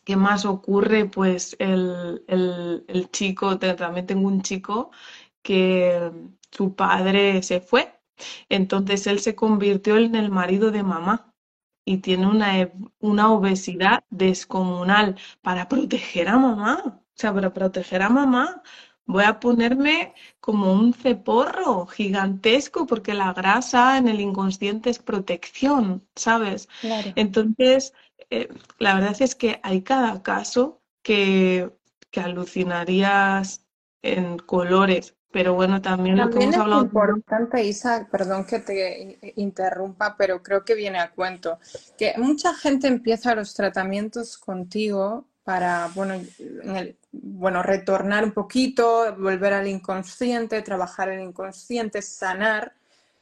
¿qué 0.04 0.16
más 0.16 0.44
ocurre? 0.44 1.06
Pues 1.06 1.56
el, 1.58 2.24
el, 2.28 2.84
el 2.88 3.10
chico, 3.10 3.58
también 3.58 4.06
tengo 4.06 4.28
un 4.28 4.42
chico 4.42 4.90
que 5.42 6.10
su 6.50 6.74
padre 6.74 7.42
se 7.42 7.60
fue, 7.60 7.94
entonces 8.48 9.06
él 9.06 9.20
se 9.20 9.34
convirtió 9.36 9.96
en 9.98 10.14
el 10.16 10.30
marido 10.30 10.70
de 10.70 10.82
mamá 10.82 11.27
y 11.88 11.98
tiene 11.98 12.26
una, 12.26 12.70
una 13.00 13.32
obesidad 13.32 14.04
descomunal 14.10 15.16
para 15.42 15.68
proteger 15.68 16.28
a 16.28 16.36
mamá. 16.38 16.82
O 16.86 17.02
sea, 17.14 17.32
para 17.34 17.52
proteger 17.52 18.02
a 18.02 18.10
mamá 18.10 18.62
voy 19.06 19.24
a 19.24 19.40
ponerme 19.40 20.14
como 20.40 20.72
un 20.72 20.92
ceporro 20.92 21.86
gigantesco 21.86 22.86
porque 22.86 23.14
la 23.14 23.32
grasa 23.32 23.96
en 23.96 24.06
el 24.08 24.20
inconsciente 24.20 24.90
es 24.90 24.98
protección, 24.98 26.06
¿sabes? 26.14 26.68
Entonces, 27.14 27.94
eh, 28.30 28.48
la 28.78 28.94
verdad 28.94 29.16
es 29.20 29.34
que 29.34 29.60
hay 29.62 29.82
cada 29.82 30.22
caso 30.22 30.82
que, 31.02 31.72
que 32.10 32.20
alucinarías 32.20 33.66
en 34.02 34.38
colores. 34.38 35.16
Pero 35.30 35.54
bueno, 35.54 35.82
también, 35.82 36.16
lo 36.16 36.30
que 36.30 36.42
hemos 36.42 36.54
es 36.54 36.60
hablado. 36.60 36.82
importante, 36.82 37.62
Isa, 37.62 38.08
perdón 38.10 38.46
que 38.46 38.60
te 38.60 39.18
interrumpa, 39.36 40.16
pero 40.16 40.42
creo 40.42 40.64
que 40.64 40.74
viene 40.74 40.98
a 40.98 41.10
cuento, 41.10 41.58
que 41.98 42.14
mucha 42.16 42.54
gente 42.54 42.88
empieza 42.88 43.34
los 43.34 43.52
tratamientos 43.54 44.38
contigo 44.38 45.26
para 45.44 45.88
bueno, 45.94 46.14
bueno, 47.12 47.62
retornar 47.62 48.24
un 48.24 48.32
poquito, 48.32 49.14
volver 49.16 49.54
al 49.54 49.66
inconsciente, 49.66 50.60
trabajar 50.62 51.08
el 51.08 51.20
inconsciente, 51.20 52.02
sanar 52.02 52.74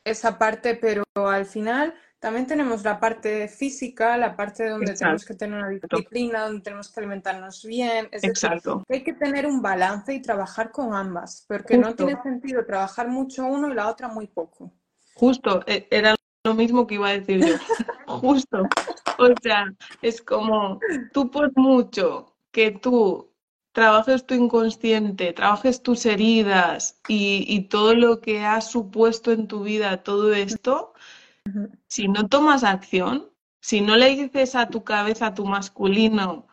esa 0.04 0.38
parte, 0.38 0.74
pero 0.74 1.04
al 1.14 1.46
final 1.46 1.94
también 2.26 2.48
tenemos 2.48 2.82
la 2.82 2.98
parte 2.98 3.46
física, 3.46 4.16
la 4.16 4.34
parte 4.34 4.68
donde 4.68 4.94
tenemos 4.94 5.24
que 5.24 5.34
tener 5.34 5.60
una 5.60 5.68
disciplina, 5.68 6.46
donde 6.46 6.60
tenemos 6.60 6.90
que 6.90 6.98
alimentarnos 6.98 7.64
bien. 7.64 8.08
Es 8.10 8.24
Exacto. 8.24 8.82
hay 8.88 9.04
que 9.04 9.12
tener 9.12 9.46
un 9.46 9.62
balance 9.62 10.12
y 10.12 10.20
trabajar 10.20 10.72
con 10.72 10.92
ambas, 10.92 11.44
porque 11.46 11.78
no 11.78 11.94
tiene 11.94 12.20
sentido 12.24 12.66
trabajar 12.66 13.06
mucho 13.06 13.46
uno 13.46 13.70
y 13.70 13.74
la 13.74 13.88
otra 13.88 14.08
muy 14.08 14.26
poco. 14.26 14.72
Justo, 15.14 15.62
e, 15.68 15.86
era 15.88 16.16
lo 16.42 16.54
mismo 16.54 16.84
que 16.88 16.96
iba 16.96 17.10
a 17.10 17.12
decir 17.12 17.46
yo. 17.46 17.54
Justo. 18.08 18.62
O 19.18 19.28
sea, 19.40 19.72
es 20.02 20.20
como 20.20 20.80
tú 21.12 21.30
por 21.30 21.56
mucho 21.56 22.34
que 22.50 22.72
tú 22.72 23.32
trabajes 23.70 24.26
tu 24.26 24.34
inconsciente, 24.34 25.32
trabajes 25.32 25.80
tus 25.80 26.04
heridas 26.06 26.98
y, 27.06 27.44
y 27.46 27.68
todo 27.68 27.94
lo 27.94 28.20
que 28.20 28.40
ha 28.40 28.60
supuesto 28.62 29.30
en 29.30 29.46
tu 29.46 29.62
vida 29.62 30.02
todo 30.02 30.34
esto, 30.34 30.92
si 31.88 32.08
no 32.08 32.28
tomas 32.28 32.64
acción, 32.64 33.30
si 33.60 33.80
no 33.80 33.96
le 33.96 34.14
dices 34.14 34.54
a 34.54 34.68
tu 34.68 34.84
cabeza, 34.84 35.28
a 35.28 35.34
tu 35.34 35.44
masculino, 35.46 36.46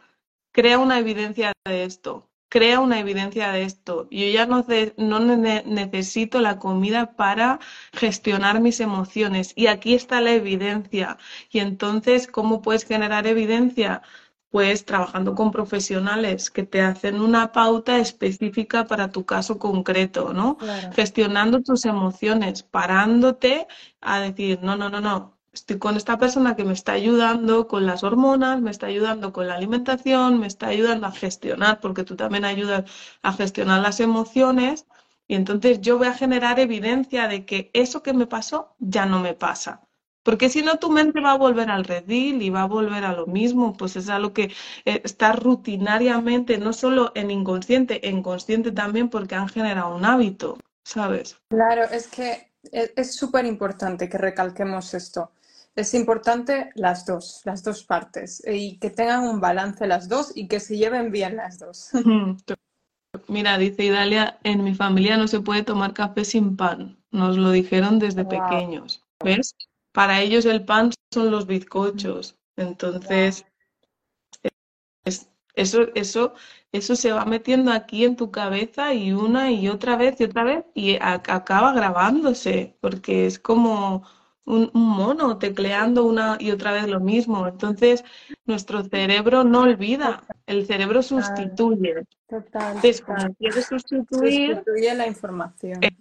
crea 0.51 0.79
una 0.79 0.99
evidencia 0.99 1.51
de 1.65 1.83
esto, 1.83 2.29
crea 2.49 2.79
una 2.79 2.99
evidencia 2.99 3.51
de 3.51 3.63
esto. 3.63 4.07
Yo 4.11 4.27
ya 4.27 4.45
no, 4.45 4.65
no 4.97 5.19
necesito 5.19 6.39
la 6.41 6.59
comida 6.59 7.15
para 7.15 7.59
gestionar 7.93 8.61
mis 8.61 8.79
emociones. 8.79 9.53
Y 9.55 9.67
aquí 9.67 9.95
está 9.95 10.21
la 10.21 10.33
evidencia. 10.33 11.17
Y 11.49 11.59
entonces, 11.59 12.27
¿cómo 12.27 12.61
puedes 12.61 12.85
generar 12.85 13.27
evidencia? 13.27 14.03
Pues 14.53 14.85
trabajando 14.85 15.33
con 15.33 15.51
profesionales 15.51 16.51
que 16.51 16.63
te 16.63 16.81
hacen 16.81 17.19
una 17.21 17.51
pauta 17.51 17.97
específica 17.97 18.85
para 18.85 19.11
tu 19.11 19.25
caso 19.25 19.57
concreto, 19.57 20.31
¿no? 20.31 20.57
Gestionando 20.91 21.63
tus 21.63 21.85
emociones, 21.85 22.61
parándote 22.61 23.67
a 24.01 24.19
decir, 24.19 24.59
no, 24.61 24.75
no, 24.77 24.89
no, 24.91 25.01
no, 25.01 25.39
estoy 25.53 25.79
con 25.79 25.97
esta 25.97 26.19
persona 26.19 26.55
que 26.55 26.65
me 26.65 26.73
está 26.73 26.91
ayudando 26.93 27.67
con 27.67 27.87
las 27.87 28.03
hormonas, 28.03 28.61
me 28.61 28.69
está 28.69 28.85
ayudando 28.87 29.33
con 29.33 29.47
la 29.47 29.55
alimentación, 29.55 30.39
me 30.39 30.45
está 30.47 30.67
ayudando 30.67 31.07
a 31.07 31.11
gestionar, 31.11 31.79
porque 31.79 32.03
tú 32.03 32.15
también 32.15 32.45
ayudas 32.45 32.83
a 33.23 33.33
gestionar 33.33 33.81
las 33.81 33.99
emociones, 33.99 34.85
y 35.27 35.33
entonces 35.33 35.81
yo 35.81 35.97
voy 35.97 36.07
a 36.07 36.13
generar 36.13 36.59
evidencia 36.59 37.27
de 37.27 37.43
que 37.45 37.71
eso 37.73 38.03
que 38.03 38.13
me 38.13 38.27
pasó 38.27 38.75
ya 38.77 39.07
no 39.07 39.19
me 39.19 39.33
pasa. 39.33 39.81
Porque 40.23 40.49
si 40.49 40.61
no, 40.61 40.77
tu 40.77 40.89
mente 40.89 41.19
va 41.19 41.31
a 41.31 41.37
volver 41.37 41.69
al 41.69 41.83
redil 41.83 42.41
y 42.41 42.49
va 42.49 42.63
a 42.63 42.67
volver 42.67 43.03
a 43.03 43.13
lo 43.13 43.27
mismo, 43.27 43.73
pues 43.73 43.95
es 43.95 44.09
algo 44.09 44.33
que 44.33 44.51
eh, 44.85 45.01
está 45.03 45.33
rutinariamente, 45.33 46.57
no 46.57 46.73
solo 46.73 47.11
en 47.15 47.29
inconsciente, 47.29 48.07
en 48.07 48.23
consciente 48.23 48.71
también 48.71 49.09
porque 49.09 49.35
han 49.35 49.49
generado 49.49 49.95
un 49.95 50.05
hábito, 50.05 50.57
¿sabes? 50.83 51.37
Claro, 51.49 51.83
es 51.83 52.07
que 52.07 52.53
es 52.71 53.15
súper 53.15 53.45
importante 53.45 54.07
que 54.09 54.17
recalquemos 54.17 54.93
esto. 54.93 55.31
Es 55.75 55.93
importante 55.93 56.69
las 56.75 57.05
dos, 57.05 57.41
las 57.45 57.63
dos 57.63 57.83
partes, 57.83 58.43
y 58.47 58.77
que 58.77 58.91
tengan 58.91 59.23
un 59.23 59.41
balance 59.41 59.87
las 59.87 60.07
dos 60.07 60.31
y 60.35 60.47
que 60.47 60.59
se 60.59 60.77
lleven 60.77 61.11
bien 61.11 61.35
las 61.35 61.59
dos. 61.59 61.89
Mira, 63.27 63.57
dice 63.57 63.83
Idalia, 63.83 64.39
en 64.43 64.63
mi 64.63 64.73
familia 64.73 65.17
no 65.17 65.27
se 65.27 65.39
puede 65.39 65.63
tomar 65.63 65.93
café 65.93 66.25
sin 66.25 66.55
pan. 66.55 66.97
Nos 67.11 67.37
lo 67.37 67.51
dijeron 67.51 67.99
desde 67.99 68.25
pequeños. 68.25 69.03
¿Ves? 69.23 69.55
Para 69.93 70.21
ellos 70.21 70.45
el 70.45 70.65
pan 70.65 70.91
son 71.13 71.31
los 71.31 71.47
bizcochos. 71.47 72.37
Entonces, 72.57 73.45
eso, 75.55 75.87
eso, 75.95 76.33
eso 76.71 76.95
se 76.95 77.11
va 77.11 77.25
metiendo 77.25 77.71
aquí 77.71 78.05
en 78.05 78.15
tu 78.15 78.31
cabeza 78.31 78.93
y 78.93 79.13
una 79.13 79.51
y 79.51 79.69
otra 79.69 79.95
vez 79.97 80.19
y 80.19 80.23
otra 80.25 80.43
vez 80.43 80.65
y 80.73 80.97
acaba 80.99 81.73
grabándose, 81.73 82.77
porque 82.81 83.25
es 83.27 83.39
como 83.39 84.03
un, 84.45 84.71
mono 84.73 85.37
tecleando 85.37 86.03
una 86.05 86.37
y 86.39 86.51
otra 86.51 86.71
vez 86.73 86.87
lo 86.87 86.99
mismo. 86.99 87.47
Entonces, 87.47 88.03
nuestro 88.45 88.83
cerebro 88.83 89.43
no 89.43 89.61
olvida, 89.61 90.23
el 90.45 90.65
cerebro 90.65 91.01
sustituye. 91.01 92.05
Total. 92.27 92.75
Entonces, 92.75 93.65
sustituir, 93.65 94.55
sustituye 94.55 94.93
la 94.95 95.07
información. 95.07 95.83
Eh, 95.83 95.91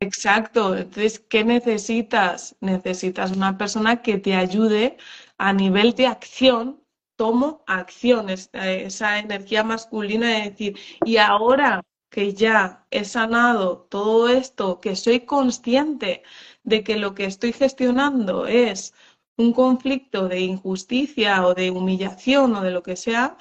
exacto. 0.00 0.76
Entonces, 0.76 1.20
¿qué 1.20 1.44
necesitas? 1.44 2.56
Necesitas 2.60 3.32
una 3.32 3.56
persona 3.56 4.02
que 4.02 4.18
te 4.18 4.34
ayude 4.34 4.96
a 5.38 5.52
nivel 5.52 5.94
de 5.94 6.06
acción. 6.06 6.80
Tomo 7.16 7.62
acciones, 7.68 8.50
eh, 8.54 8.82
esa 8.86 9.20
energía 9.20 9.62
masculina 9.62 10.28
de 10.30 10.50
decir, 10.50 10.76
y 11.04 11.18
ahora 11.18 11.80
que 12.10 12.32
ya 12.32 12.86
he 12.90 13.04
sanado 13.04 13.86
todo 13.88 14.28
esto, 14.28 14.80
que 14.80 14.96
soy 14.96 15.20
consciente 15.20 16.24
de 16.64 16.82
que 16.82 16.96
lo 16.96 17.14
que 17.14 17.26
estoy 17.26 17.52
gestionando 17.52 18.48
es 18.48 18.94
un 19.36 19.52
conflicto 19.52 20.28
de 20.28 20.40
injusticia 20.40 21.46
o 21.46 21.54
de 21.54 21.70
humillación 21.70 22.54
o 22.56 22.62
de 22.62 22.70
lo 22.70 22.82
que 22.82 22.96
sea, 22.96 23.36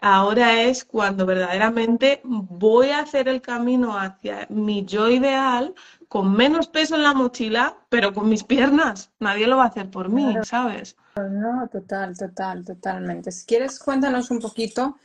ahora 0.00 0.62
es 0.62 0.84
cuando 0.84 1.26
verdaderamente 1.26 2.20
voy 2.24 2.90
a 2.90 3.00
hacer 3.00 3.28
el 3.28 3.40
camino 3.40 3.98
hacia 3.98 4.46
mi 4.48 4.84
yo 4.84 5.08
ideal 5.08 5.74
con 6.08 6.32
menos 6.32 6.66
peso 6.66 6.96
en 6.96 7.04
la 7.04 7.14
mochila, 7.14 7.76
pero 7.88 8.12
con 8.12 8.28
mis 8.28 8.42
piernas. 8.42 9.10
Nadie 9.20 9.46
lo 9.46 9.58
va 9.58 9.64
a 9.64 9.68
hacer 9.68 9.90
por 9.90 10.08
mí, 10.08 10.34
¿sabes? 10.42 10.96
No, 11.16 11.68
total, 11.68 12.16
total, 12.16 12.64
totalmente. 12.64 13.30
Si 13.30 13.46
quieres, 13.46 13.78
cuéntanos 13.78 14.30
un 14.30 14.40
poquito 14.40 14.96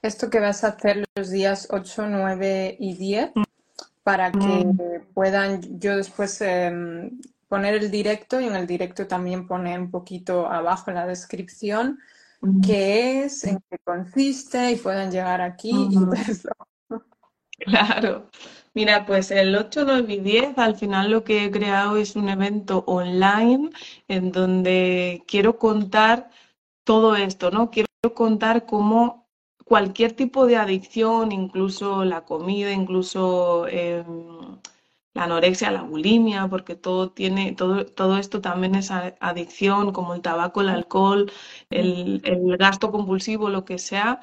esto 0.00 0.30
que 0.30 0.40
vas 0.40 0.64
a 0.64 0.68
hacer 0.68 1.04
los 1.14 1.30
días 1.30 1.68
8, 1.70 2.06
9 2.08 2.76
y 2.78 2.94
10 2.94 3.32
para 4.02 4.30
que 4.30 4.38
mm. 4.38 5.12
puedan 5.14 5.80
yo 5.80 5.96
después 5.96 6.40
em, 6.42 7.18
poner 7.48 7.74
el 7.74 7.90
directo 7.90 8.40
y 8.40 8.46
en 8.46 8.54
el 8.54 8.66
directo 8.66 9.06
también 9.06 9.46
poner 9.46 9.80
un 9.80 9.90
poquito 9.90 10.46
abajo 10.46 10.90
en 10.90 10.96
la 10.96 11.06
descripción 11.06 11.92
mm. 11.92 12.13
Qué 12.64 13.24
es, 13.24 13.44
en 13.44 13.58
qué 13.70 13.78
consiste 13.84 14.72
y 14.72 14.76
puedan 14.76 15.10
llegar 15.10 15.40
aquí 15.40 15.88
y 15.90 16.04
verlo. 16.04 16.52
Claro. 17.58 18.30
Mira, 18.74 19.06
pues 19.06 19.30
el 19.30 19.54
8, 19.54 19.84
9 19.86 20.14
y 20.14 20.20
10 20.20 20.58
al 20.58 20.74
final 20.74 21.10
lo 21.10 21.22
que 21.22 21.44
he 21.44 21.50
creado 21.50 21.96
es 21.96 22.16
un 22.16 22.28
evento 22.28 22.84
online 22.86 23.70
en 24.08 24.32
donde 24.32 25.22
quiero 25.28 25.58
contar 25.58 26.30
todo 26.82 27.14
esto, 27.16 27.50
¿no? 27.50 27.70
Quiero 27.70 27.88
contar 28.14 28.66
cómo 28.66 29.28
cualquier 29.64 30.12
tipo 30.12 30.46
de 30.46 30.56
adicción, 30.56 31.32
incluso 31.32 32.04
la 32.04 32.24
comida, 32.24 32.72
incluso 32.72 33.66
em, 33.68 34.58
la 35.14 35.24
anorexia, 35.24 35.70
la 35.70 35.82
bulimia, 35.82 36.48
porque 36.48 36.74
todo 36.76 37.10
tiene, 37.12 37.52
todo, 37.54 37.86
todo 37.86 38.18
esto 38.18 38.40
también 38.40 38.74
es 38.74 38.90
adicción, 38.90 39.92
como 39.92 40.14
el 40.14 40.22
tabaco, 40.22 40.60
el 40.60 40.68
alcohol, 40.68 41.30
el, 41.70 42.20
el 42.24 42.56
gasto 42.58 42.90
compulsivo, 42.90 43.48
lo 43.48 43.64
que 43.64 43.78
sea, 43.78 44.20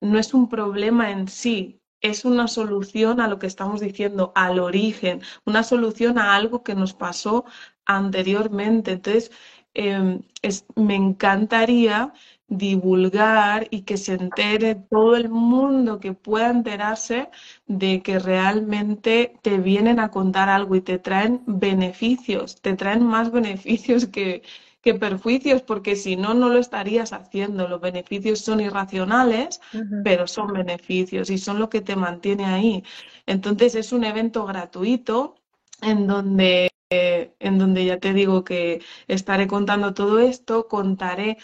no 0.00 0.18
es 0.18 0.34
un 0.34 0.48
problema 0.48 1.10
en 1.10 1.28
sí, 1.28 1.80
es 2.00 2.24
una 2.24 2.48
solución 2.48 3.20
a 3.20 3.28
lo 3.28 3.38
que 3.38 3.46
estamos 3.46 3.80
diciendo, 3.80 4.32
al 4.34 4.58
origen, 4.58 5.22
una 5.44 5.62
solución 5.62 6.18
a 6.18 6.34
algo 6.34 6.62
que 6.64 6.74
nos 6.74 6.94
pasó 6.94 7.44
anteriormente. 7.86 8.92
Entonces, 8.92 9.30
em, 9.74 10.22
es, 10.42 10.66
me 10.76 10.96
encantaría 10.96 12.12
divulgar 12.58 13.66
y 13.70 13.82
que 13.82 13.96
se 13.96 14.12
entere 14.14 14.74
todo 14.74 15.16
el 15.16 15.30
mundo 15.30 16.00
que 16.00 16.12
pueda 16.12 16.50
enterarse 16.50 17.30
de 17.66 18.02
que 18.02 18.18
realmente 18.18 19.34
te 19.42 19.58
vienen 19.58 19.98
a 19.98 20.10
contar 20.10 20.48
algo 20.50 20.76
y 20.76 20.82
te 20.82 20.98
traen 20.98 21.42
beneficios, 21.46 22.60
te 22.60 22.74
traen 22.74 23.04
más 23.06 23.30
beneficios 23.32 24.06
que, 24.06 24.42
que 24.82 24.94
perjuicios, 24.94 25.62
porque 25.62 25.96
si 25.96 26.16
no, 26.16 26.34
no 26.34 26.50
lo 26.50 26.58
estarías 26.58 27.12
haciendo. 27.14 27.68
Los 27.68 27.80
beneficios 27.80 28.40
son 28.40 28.60
irracionales, 28.60 29.60
pero 30.02 30.26
son 30.26 30.52
beneficios 30.52 31.30
y 31.30 31.38
son 31.38 31.58
lo 31.58 31.70
que 31.70 31.80
te 31.80 31.96
mantiene 31.96 32.44
ahí. 32.44 32.84
Entonces 33.26 33.74
es 33.76 33.92
un 33.92 34.04
evento 34.04 34.44
gratuito 34.44 35.36
en 35.80 36.06
donde 36.06 36.68
en 36.94 37.58
donde 37.58 37.86
ya 37.86 37.98
te 37.98 38.12
digo 38.12 38.44
que 38.44 38.82
estaré 39.08 39.46
contando 39.46 39.94
todo 39.94 40.18
esto, 40.18 40.68
contaré 40.68 41.38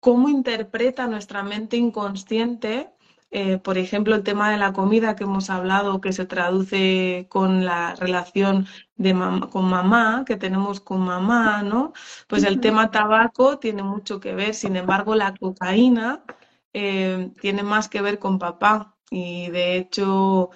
cómo 0.00 0.28
interpreta 0.28 1.06
nuestra 1.06 1.42
mente 1.42 1.76
inconsciente, 1.76 2.92
eh, 3.30 3.58
por 3.58 3.76
ejemplo, 3.78 4.14
el 4.14 4.22
tema 4.22 4.50
de 4.50 4.56
la 4.56 4.72
comida 4.72 5.14
que 5.16 5.24
hemos 5.24 5.50
hablado, 5.50 6.00
que 6.00 6.12
se 6.12 6.24
traduce 6.26 7.26
con 7.28 7.64
la 7.66 7.94
relación 7.94 8.66
de 8.96 9.12
con 9.50 9.66
mamá, 9.68 10.24
que 10.26 10.36
tenemos 10.36 10.80
con 10.80 11.00
mamá, 11.02 11.62
¿no? 11.62 11.92
Pues 12.26 12.44
el 12.44 12.60
tema 12.60 12.90
tabaco 12.90 13.58
tiene 13.58 13.82
mucho 13.82 14.18
que 14.20 14.34
ver, 14.34 14.54
sin 14.54 14.76
embargo, 14.76 15.14
la 15.14 15.34
cocaína 15.34 16.24
eh, 16.72 17.32
tiene 17.40 17.62
más 17.62 17.88
que 17.88 18.00
ver 18.02 18.18
con 18.18 18.38
papá. 18.38 18.96
Y 19.10 19.50
de 19.50 19.76
hecho, 19.76 20.50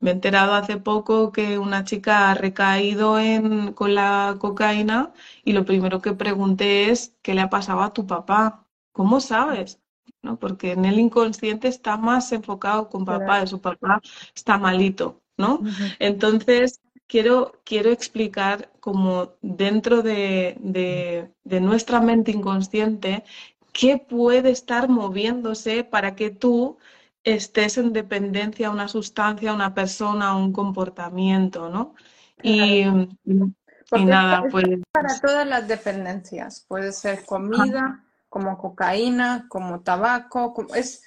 me 0.00 0.10
he 0.10 0.14
enterado 0.14 0.54
hace 0.54 0.76
poco 0.78 1.32
que 1.32 1.58
una 1.58 1.84
chica 1.84 2.30
ha 2.30 2.34
recaído 2.34 3.18
en, 3.18 3.72
con 3.74 3.94
la 3.94 4.36
cocaína 4.38 5.12
y 5.44 5.52
lo 5.52 5.64
primero 5.64 6.00
que 6.02 6.12
pregunté 6.14 6.90
es, 6.90 7.16
¿qué 7.22 7.34
le 7.34 7.40
ha 7.42 7.50
pasado 7.50 7.82
a 7.82 7.92
tu 7.92 8.06
papá? 8.06 8.66
¿Cómo 8.92 9.20
sabes? 9.20 9.80
¿no? 10.22 10.38
Porque 10.38 10.72
en 10.72 10.84
el 10.84 10.98
inconsciente 10.98 11.68
está 11.68 11.96
más 11.96 12.32
enfocado 12.32 12.88
con 12.88 13.04
papá, 13.04 13.46
su 13.46 13.60
papá 13.60 14.00
está 14.34 14.58
malito, 14.58 15.20
¿no? 15.36 15.60
Entonces, 15.98 16.80
quiero, 17.06 17.60
quiero 17.64 17.90
explicar 17.90 18.70
como 18.80 19.32
dentro 19.42 20.02
de, 20.02 20.56
de, 20.60 21.60
nuestra 21.60 22.00
mente 22.00 22.30
inconsciente 22.30 23.24
qué 23.72 23.98
puede 23.98 24.50
estar 24.50 24.88
moviéndose 24.88 25.84
para 25.84 26.14
que 26.14 26.30
tú 26.30 26.78
estés 27.24 27.78
en 27.78 27.92
dependencia 27.92 28.68
a 28.68 28.70
una 28.70 28.88
sustancia, 28.88 29.50
a 29.50 29.54
una 29.54 29.74
persona, 29.74 30.30
a 30.30 30.36
un 30.36 30.52
comportamiento, 30.52 31.68
¿no? 31.68 31.94
Y, 32.42 32.82
y, 33.24 34.04
nada, 34.04 34.44
pues... 34.50 34.66
Para 34.92 35.20
todas 35.20 35.46
las 35.46 35.68
dependencias, 35.68 36.64
puede 36.66 36.92
ser 36.92 37.24
comida, 37.24 38.04
como 38.32 38.56
cocaína, 38.56 39.44
como 39.46 39.82
tabaco, 39.82 40.54
es 40.74 41.02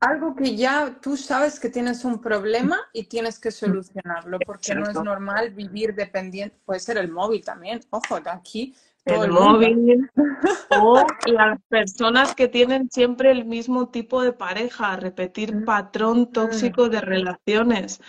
algo 0.00 0.34
que 0.34 0.56
ya 0.56 0.96
tú 0.98 1.14
sabes 1.14 1.60
que 1.60 1.68
tienes 1.68 2.06
un 2.06 2.22
problema 2.22 2.80
y 2.94 3.04
tienes 3.04 3.38
que 3.38 3.50
solucionarlo, 3.50 4.38
porque 4.46 4.74
no 4.74 4.88
es 4.88 4.94
normal 4.94 5.50
vivir 5.50 5.94
dependiente, 5.94 6.56
puede 6.64 6.80
ser 6.80 6.96
el 6.96 7.12
móvil 7.12 7.44
también, 7.44 7.80
ojo, 7.90 8.18
de 8.18 8.30
aquí. 8.30 8.74
el, 9.04 9.30
móvil 9.30 10.10
o 10.70 11.06
las 11.26 11.60
personas 11.68 12.34
que 12.34 12.48
tienen 12.48 12.90
siempre 12.90 13.30
el 13.30 13.44
mismo 13.44 13.90
tipo 13.90 14.22
de 14.22 14.32
pareja, 14.32 14.96
repetir 14.96 15.66
patrón 15.66 16.32
tóxico 16.32 16.88
de 16.88 17.02
relaciones, 17.02 18.00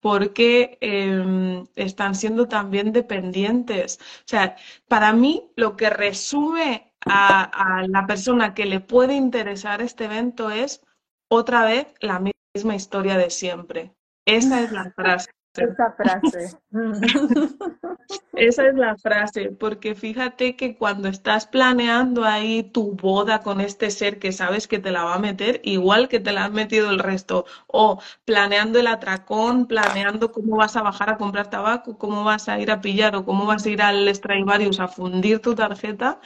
porque 0.00 0.76
em, 0.82 1.64
están 1.76 2.14
siendo 2.14 2.46
también 2.46 2.92
dependientes. 2.92 3.98
O 4.18 4.26
sea, 4.26 4.54
para 4.86 5.14
mí 5.14 5.50
lo 5.56 5.76
que 5.78 5.88
resume 5.88 6.91
a, 7.06 7.84
la 7.88 8.06
persona 8.06 8.54
que 8.54 8.66
le 8.66 8.80
puede 8.80 9.14
interesar 9.14 9.82
este 9.82 10.04
evento 10.04 10.50
es 10.50 10.84
otra 11.28 11.64
vez 11.64 11.86
la 12.00 12.20
misma 12.20 12.74
historia 12.74 13.16
de 13.16 13.30
siempre. 13.30 13.94
Esa 14.26 14.62
es 14.62 14.72
la 14.72 14.92
frase. 14.92 15.30
Esa 15.54 15.92
frase. 15.92 16.56
Esa 18.32 18.66
es 18.66 18.74
la 18.74 18.96
frase, 18.96 19.50
porque 19.50 19.94
fíjate 19.94 20.56
que 20.56 20.76
cuando 20.76 21.08
estás 21.08 21.46
planeando 21.46 22.24
ahí 22.24 22.62
tu 22.62 22.92
boda 22.92 23.42
con 23.42 23.60
este 23.60 23.90
ser 23.90 24.18
que 24.18 24.32
sabes 24.32 24.66
que 24.66 24.78
te 24.78 24.90
la 24.90 25.04
va 25.04 25.14
a 25.16 25.18
meter, 25.18 25.60
igual 25.64 26.08
que 26.08 26.20
te 26.20 26.32
la 26.32 26.44
han 26.44 26.54
metido 26.54 26.90
el 26.90 26.98
resto, 26.98 27.44
o 27.66 28.00
planeando 28.24 28.80
el 28.80 28.86
atracón, 28.86 29.66
planeando 29.66 30.32
cómo 30.32 30.56
vas 30.56 30.76
a 30.76 30.82
bajar 30.82 31.10
a 31.10 31.18
comprar 31.18 31.50
tabaco, 31.50 31.98
cómo 31.98 32.24
vas 32.24 32.48
a 32.48 32.58
ir 32.58 32.70
a 32.70 32.80
pillar 32.80 33.14
o 33.14 33.26
cómo 33.26 33.44
vas 33.44 33.66
a 33.66 33.70
ir 33.70 33.82
al 33.82 34.12
Stradivarius 34.14 34.80
a 34.80 34.88
fundir 34.88 35.40
tu 35.40 35.54
tarjeta, 35.54 36.20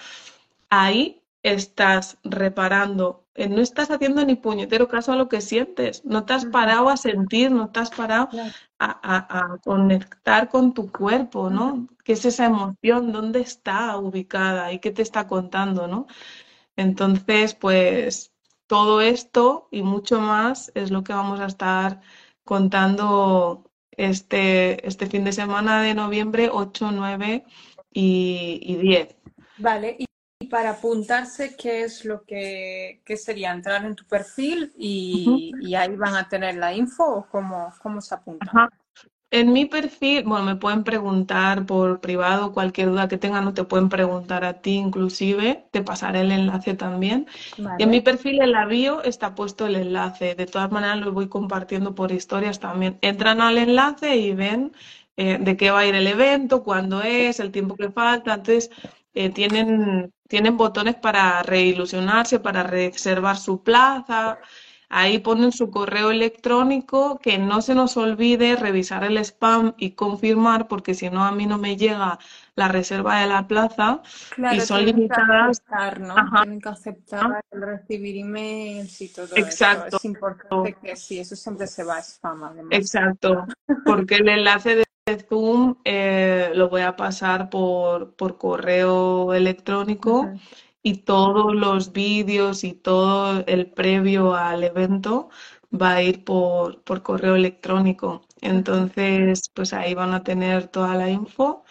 ahí 0.71 1.23
estás 1.43 2.19
reparando, 2.25 3.27
eh, 3.35 3.49
no 3.49 3.61
estás 3.61 3.91
haciendo 3.91 4.25
ni 4.25 4.35
puñetero 4.35 4.89
caso 4.89 5.13
a 5.13 5.17
lo 5.17 5.29
que 5.29 5.41
sientes, 5.41 6.05
no 6.05 6.25
te 6.25 6.33
has 6.33 6.47
parado 6.47 6.89
a 6.89 6.97
sentir, 6.97 7.53
no 7.53 7.71
te 7.71 7.81
has 7.81 7.91
parado 7.91 8.29
a, 8.79 9.59
conectar 9.65 10.49
con 10.49 10.75
tu 10.75 10.91
cuerpo, 10.91 11.49
¿no? 11.51 11.89
¿Qué 12.05 12.15
es 12.15 12.25
esa 12.25 12.47
emoción? 12.47 13.13
¿Dónde 13.13 13.41
está 13.41 13.97
ubicada 13.99 14.73
y 14.73 14.81
qué 14.81 14.91
te 14.91 15.03
está 15.03 15.29
contando, 15.29 15.87
¿no? 15.87 16.07
Entonces, 16.77 17.55
pues 17.55 18.33
todo 18.67 19.01
esto 19.01 19.69
y 19.71 19.83
mucho 19.83 20.21
más 20.21 20.73
es 20.75 20.91
lo 20.91 21.05
que 21.05 21.13
vamos 21.13 21.41
a 21.41 21.47
estar 21.47 22.01
contando 22.45 23.71
este, 23.93 24.87
este 24.87 25.07
fin 25.07 25.25
de 25.25 25.33
semana 25.33 25.83
de 25.83 25.95
noviembre 25.95 26.51
8, 26.53 26.91
9 26.93 27.45
y, 27.93 28.61
y 28.63 28.77
10. 28.77 29.17
Vale, 29.59 29.97
y 29.99 30.07
para 30.47 30.71
apuntarse, 30.71 31.57
¿qué 31.57 31.83
es 31.83 32.05
lo 32.05 32.25
que 32.25 33.01
sería? 33.17 33.53
¿Entrar 33.53 33.85
en 33.85 33.95
tu 33.95 34.05
perfil 34.07 34.73
y, 34.77 35.53
ahí 35.75 35.97
van 35.97 36.15
a 36.15 36.29
tener 36.29 36.57
la 36.57 36.75
info 36.75 37.05
o 37.05 37.27
cómo, 37.27 37.73
cómo 37.83 38.01
se 38.01 38.15
apunta? 38.15 38.71
En 39.33 39.53
mi 39.53 39.67
perfil, 39.67 40.23
bueno, 40.25 40.45
me 40.45 40.55
pueden 40.55 40.85
preguntar 40.85 41.67
por 41.67 42.01
privado 42.01 42.53
cualquier 42.53 42.91
duda 42.91 43.09
que 43.09 43.19
tengan, 43.19 43.45
no 43.45 43.55
te 43.55 43.65
pueden 43.65 43.89
preguntar 43.89 44.45
a 44.45 44.61
ti 44.61 44.75
inclusive, 44.77 45.67
te 45.73 45.83
pasaré 45.83 46.21
el 46.21 46.31
enlace 46.31 46.75
también. 46.75 47.27
Y 47.79 47.83
en 47.83 47.91
mi 47.91 48.01
perfil 48.01 48.41
en 48.41 48.53
la 48.53 48.67
bio 48.67 49.03
está 49.03 49.35
puesto 49.35 49.67
el 49.67 49.75
enlace, 49.75 50.37
de 50.37 50.47
todas 50.47 50.71
maneras 50.71 51.01
lo 51.01 51.13
voy 51.13 51.29
compartiendo 51.29 51.95
por 51.95 52.13
historias 52.13 52.61
también. 52.61 52.99
Entran 53.03 53.41
al 53.41 53.59
enlace 53.59 54.17
y 54.17 54.33
ven 54.33 54.73
eh, 55.17 55.39
de 55.41 55.57
qué 55.57 55.73
va 55.73 55.81
a 55.81 55.87
ir 55.87 55.97
el 55.97 56.07
evento, 56.07 56.63
cuándo 56.63 57.03
es, 57.03 57.41
el 57.41 57.51
tiempo 57.51 57.75
que 57.75 57.91
falta, 57.91 58.35
entonces 58.35 58.71
eh, 59.15 59.31
tienen, 59.31 60.13
tienen 60.29 60.57
botones 60.57 60.95
para 60.97 61.43
reilusionarse, 61.43 62.41
para 62.41 62.63
reservar 62.63 63.37
su 63.37 63.63
plaza. 63.63 64.39
Ahí 64.89 65.19
ponen 65.19 65.51
su 65.51 65.69
correo 65.69 66.13
electrónico, 66.13 67.19
que 67.19 67.39
no 67.39 67.61
se 67.61 67.75
nos 67.75 67.97
olvide 67.97 68.55
revisar 68.55 69.03
el 69.03 69.19
spam 69.19 69.75
y 69.79 69.93
confirmar, 69.93 70.69
porque 70.69 70.95
si 70.95 71.11
no 71.11 71.25
a 71.25 71.33
mí 71.33 71.45
no 71.45 71.59
me 71.59 71.77
llega 71.77 72.21
la 72.55 72.69
reserva 72.69 73.21
de 73.21 73.27
la 73.27 73.49
plaza 73.49 74.01
y 74.53 74.61
son 74.61 74.85
limitadas. 74.85 75.61
Que 75.61 75.75
aceptar, 75.75 76.01
¿no? 76.01 76.15
Tienen 76.41 76.61
que 76.61 76.69
aceptar 76.69 77.41
el 77.51 77.63
recibir 77.63 78.17
emails 78.19 79.01
y 79.01 79.13
todo 79.13 79.35
Exacto. 79.35 79.89
eso. 79.89 79.97
Es 79.97 80.05
importante 80.05 80.77
que 80.81 80.95
sí, 80.95 81.19
eso 81.19 81.35
siempre 81.35 81.67
se 81.67 81.83
va 81.83 81.97
a 81.97 82.03
spam 82.03 82.45
además. 82.45 82.79
Exacto, 82.79 83.45
porque 83.85 84.17
el 84.17 84.29
enlace 84.29 84.77
de 84.77 84.85
Zoom 85.29 85.77
eh, 85.85 86.51
lo 86.55 86.69
voy 86.69 86.83
a 86.83 86.97
pasar 86.97 87.49
por, 87.49 88.15
por 88.17 88.39
correo 88.39 89.35
electrónico 89.35 90.33
y 90.83 90.99
todos 90.99 91.55
los 91.55 91.93
vídeos 91.93 92.65
y 92.65 92.73
todo 92.73 93.45
el 93.47 93.71
previo 93.71 94.35
al 94.35 94.65
evento 94.65 95.29
va 95.73 95.95
a 95.95 96.03
ir 96.03 96.25
por, 96.25 96.83
por 96.83 97.03
correo 97.03 97.37
electrónico. 97.37 98.23
Entonces, 98.41 99.49
pues 99.55 99.73
ahí 99.73 99.95
van 99.95 100.13
a 100.13 100.25
tener 100.25 100.67
toda 100.69 100.97
la 100.97 101.09
info 101.09 101.65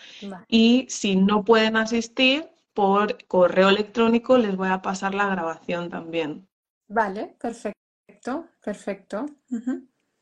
y 0.48 0.86
si 0.90 1.18
no 1.18 1.44
pueden 1.44 1.76
asistir 1.76 2.50
por 2.74 3.18
correo 3.28 3.68
electrónico 3.70 4.38
les 4.38 4.56
voy 4.56 4.70
a 4.70 4.82
pasar 4.82 5.14
la 5.14 5.28
grabación 5.28 5.90
también. 5.90 6.48
Vale, 6.88 7.36
perfecto, 7.38 8.48
perfecto. 8.64 9.26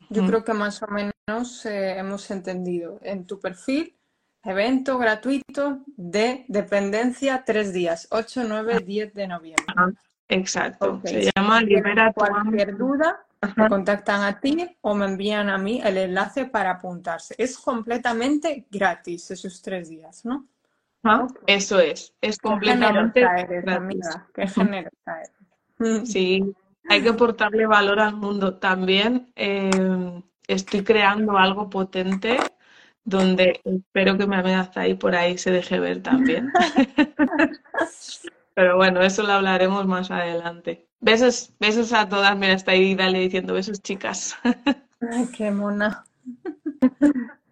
Yo 0.09 0.25
creo 0.25 0.43
que 0.43 0.53
más 0.53 0.81
o 0.83 0.87
menos 0.87 1.65
eh, 1.65 1.97
hemos 1.97 2.29
entendido. 2.31 2.99
En 3.03 3.25
tu 3.25 3.39
perfil, 3.39 3.95
evento 4.43 4.97
gratuito 4.97 5.79
de 5.95 6.45
dependencia 6.47 7.43
tres 7.45 7.73
días, 7.73 8.07
8, 8.11 8.43
9, 8.47 8.79
10 8.79 9.13
de 9.13 9.27
noviembre. 9.27 9.65
exacto. 10.27 11.01
Se 11.03 11.31
llama 11.35 11.61
Libera 11.61 12.11
Cualquier 12.13 12.77
duda, 12.77 13.25
me 13.55 13.69
contactan 13.69 14.23
a 14.23 14.39
ti 14.39 14.77
o 14.81 14.95
me 14.95 15.05
envían 15.05 15.49
a 15.49 15.57
mí 15.57 15.81
el 15.83 15.97
enlace 15.97 16.45
para 16.45 16.71
apuntarse. 16.71 17.35
Es 17.37 17.57
completamente 17.57 18.65
gratis 18.69 19.31
esos 19.31 19.61
tres 19.61 19.89
días, 19.89 20.25
¿no? 20.25 20.47
Eso 21.47 21.79
es, 21.79 22.13
es 22.21 22.37
completamente 22.37 23.21
gratis. 23.21 24.09
Qué 24.33 24.47
generosa 24.47 25.19
eres. 25.19 26.09
Sí, 26.09 26.55
hay 26.89 27.01
que 27.01 27.09
aportarle 27.09 27.65
valor 27.65 27.99
al 27.99 28.15
mundo. 28.15 28.57
También 28.57 29.31
eh, 29.35 30.21
estoy 30.47 30.83
creando 30.83 31.37
algo 31.37 31.69
potente 31.69 32.37
donde 33.05 33.61
espero 33.63 34.17
que 34.17 34.27
me 34.27 34.37
amenaza 34.37 34.81
ahí 34.81 34.93
por 34.93 35.15
ahí 35.15 35.37
se 35.37 35.51
deje 35.51 35.79
ver 35.79 36.01
también. 36.01 36.51
Pero 38.55 38.77
bueno, 38.77 39.01
eso 39.01 39.23
lo 39.23 39.33
hablaremos 39.33 39.87
más 39.87 40.11
adelante. 40.11 40.87
Besos, 40.99 41.53
besos 41.59 41.91
a 41.91 42.07
todas. 42.07 42.37
Mira, 42.37 42.53
está 42.53 42.71
ahí 42.71 42.95
Dale 42.95 43.19
diciendo 43.19 43.53
besos, 43.53 43.81
chicas. 43.81 44.37
Ay, 45.01 45.27
qué 45.35 45.51
mona. 45.51 46.03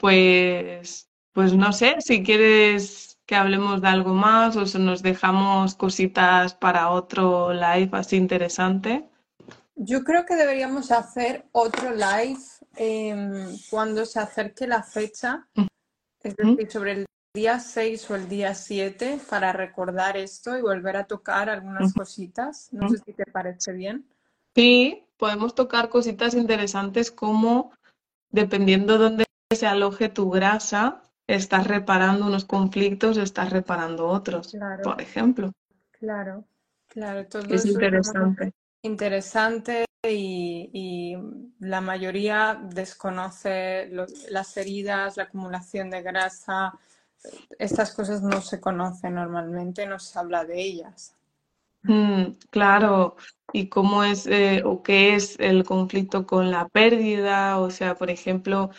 Pues, 0.00 1.10
pues 1.32 1.52
no 1.52 1.74
sé, 1.74 1.96
si 2.00 2.22
quieres 2.22 3.09
que 3.30 3.36
hablemos 3.36 3.80
de 3.80 3.86
algo 3.86 4.12
más 4.12 4.56
o 4.56 4.66
si 4.66 4.80
nos 4.80 5.02
dejamos 5.02 5.76
cositas 5.76 6.52
para 6.52 6.90
otro 6.90 7.52
live 7.52 7.90
así 7.92 8.16
interesante. 8.16 9.08
Yo 9.76 10.02
creo 10.02 10.26
que 10.26 10.34
deberíamos 10.34 10.90
hacer 10.90 11.44
otro 11.52 11.92
live 11.92 12.40
em, 12.74 13.56
cuando 13.70 14.04
se 14.04 14.18
acerque 14.18 14.66
la 14.66 14.82
fecha, 14.82 15.46
es 16.24 16.34
decir, 16.34 16.72
sobre 16.72 16.92
el 16.92 17.06
día 17.32 17.60
6 17.60 18.10
o 18.10 18.16
el 18.16 18.28
día 18.28 18.52
7 18.52 19.20
para 19.30 19.52
recordar 19.52 20.16
esto 20.16 20.58
y 20.58 20.62
volver 20.62 20.96
a 20.96 21.04
tocar 21.04 21.48
algunas 21.48 21.94
cositas. 21.94 22.68
No 22.72 22.88
sé 22.88 22.98
si 22.98 23.12
te 23.12 23.26
parece 23.26 23.72
bien. 23.72 24.08
Sí, 24.56 25.04
podemos 25.16 25.54
tocar 25.54 25.88
cositas 25.88 26.34
interesantes 26.34 27.12
como 27.12 27.70
dependiendo 28.32 28.98
dónde 28.98 29.24
se 29.54 29.68
aloje 29.68 30.08
tu 30.08 30.30
grasa, 30.30 31.04
estás 31.34 31.66
reparando 31.66 32.26
unos 32.26 32.44
conflictos, 32.44 33.16
estás 33.16 33.50
reparando 33.50 34.06
otros, 34.08 34.56
por 34.82 35.00
ejemplo. 35.00 35.52
Claro, 35.92 36.44
claro, 36.88 37.26
todo 37.26 37.54
es 37.54 37.66
interesante. 37.66 38.52
interesante 38.82 39.84
y, 40.08 41.14
la 41.60 41.80
mayoría 41.80 42.58
desconoce 42.72 43.90
las 44.30 44.56
heridas, 44.56 45.16
la 45.16 45.24
acumulación 45.24 45.90
de 45.90 46.02
grasa. 46.02 46.72
Estas 47.58 47.94
cosas 47.94 48.22
no 48.22 48.40
se 48.40 48.60
conocen 48.60 49.14
normalmente, 49.14 49.86
no 49.86 49.98
se 49.98 50.18
habla 50.18 50.44
de 50.44 50.60
ellas. 50.60 51.14
Mm, 51.82 52.36
claro, 52.50 53.16
y 53.52 53.68
cómo 53.68 54.04
es 54.04 54.26
eh, 54.26 54.62
o 54.64 54.82
qué 54.82 55.14
es 55.14 55.38
el 55.38 55.64
conflicto 55.64 56.26
con 56.26 56.50
la 56.50 56.68
pérdida, 56.68 57.58
o 57.58 57.70
sea, 57.70 57.94
por 57.94 58.10
ejemplo, 58.10 58.70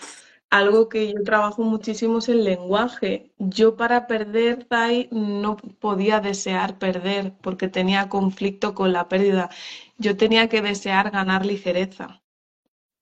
algo 0.52 0.90
que 0.90 1.12
yo 1.14 1.24
trabajo 1.24 1.64
muchísimo 1.64 2.20
es 2.20 2.30
el 2.30 2.44
lenguaje. 2.44 3.32
Yo 3.40 3.76
para 3.78 4.08
perder, 4.08 4.66
Tai, 4.66 5.10
no 5.12 5.58
podía 5.58 6.20
desear 6.20 6.78
perder 6.80 7.34
porque 7.42 7.70
tenía 7.70 8.10
conflicto 8.10 8.76
con 8.76 8.94
la 8.94 9.08
pérdida. 9.10 9.50
Yo 9.98 10.18
tenía 10.18 10.50
que 10.50 10.62
desear 10.62 11.12
ganar 11.12 11.46
ligereza. 11.46 12.22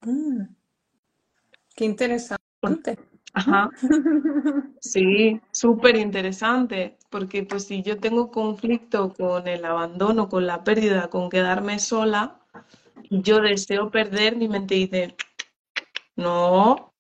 Mm, 0.06 0.56
qué 1.76 1.86
interesante. 1.86 2.98
Ajá. 3.34 3.70
Sí, 4.82 5.40
súper 5.52 5.96
interesante, 5.98 6.98
porque 7.10 7.44
pues 7.44 7.66
si 7.66 7.82
yo 7.84 8.00
tengo 8.00 8.32
conflicto 8.32 9.14
con 9.14 9.48
el 9.48 9.66
abandono, 9.66 10.30
con 10.30 10.48
la 10.48 10.64
pérdida, 10.64 11.10
con 11.10 11.30
quedarme 11.30 11.80
sola, 11.80 12.40
yo 13.10 13.42
deseo 13.42 13.92
perder, 13.92 14.38
mi 14.38 14.48
mente 14.50 14.76
dice, 14.76 15.16
no. 16.20 16.94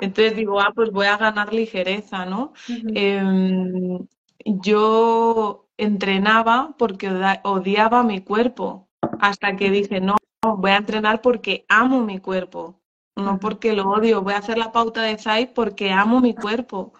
Entonces 0.00 0.36
digo, 0.36 0.60
ah, 0.60 0.72
pues 0.74 0.90
voy 0.90 1.06
a 1.06 1.16
ganar 1.16 1.52
ligereza, 1.52 2.26
¿no? 2.26 2.52
Em, 2.68 4.06
yo 4.44 5.68
entrenaba 5.76 6.74
porque 6.78 7.10
odiaba 7.44 8.02
mi 8.02 8.20
cuerpo, 8.20 8.88
hasta 9.20 9.56
que 9.56 9.70
dije, 9.70 10.00
no, 10.00 10.16
voy 10.42 10.72
a 10.72 10.76
entrenar 10.76 11.20
porque 11.22 11.64
amo 11.68 12.00
mi 12.00 12.18
cuerpo, 12.18 12.80
no 13.16 13.38
porque 13.38 13.72
lo 13.72 13.90
odio. 13.90 14.22
Voy 14.22 14.34
a 14.34 14.38
hacer 14.38 14.58
la 14.58 14.72
pauta 14.72 15.02
de 15.02 15.18
Zai 15.18 15.52
porque 15.52 15.92
amo 15.92 16.20
mi 16.20 16.34
cuerpo. 16.34 16.92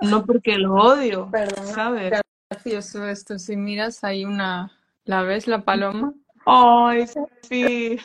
No 0.00 0.24
porque 0.24 0.58
lo 0.58 0.74
odio, 0.74 1.30
Perdona, 1.30 1.66
¿sabes? 1.68 2.20
gracioso 2.50 3.06
esto. 3.06 3.38
Si 3.38 3.56
miras, 3.56 4.04
hay 4.04 4.24
una, 4.24 4.72
¿la 5.04 5.22
ves 5.22 5.46
la 5.46 5.62
paloma? 5.62 6.14
Ay, 6.44 7.06
sí. 7.42 7.98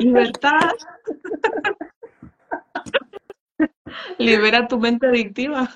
Libertad, 0.00 0.72
libera 4.18 4.68
tu 4.68 4.78
mente 4.78 5.06
adictiva. 5.06 5.70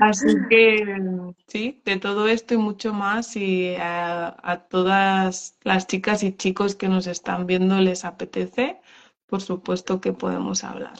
Así 0.00 0.28
que 0.48 1.34
sí, 1.46 1.82
de 1.84 1.96
todo 1.96 2.28
esto 2.28 2.54
y 2.54 2.58
mucho 2.58 2.92
más, 2.92 3.36
y 3.36 3.74
a, 3.76 4.36
a 4.42 4.68
todas 4.68 5.58
las 5.62 5.86
chicas 5.86 6.22
y 6.22 6.32
chicos 6.36 6.74
que 6.76 6.88
nos 6.88 7.06
están 7.06 7.46
viendo 7.46 7.80
les 7.80 8.04
apetece, 8.04 8.80
por 9.26 9.40
supuesto 9.40 10.00
que 10.00 10.12
podemos 10.12 10.62
hablar. 10.64 10.98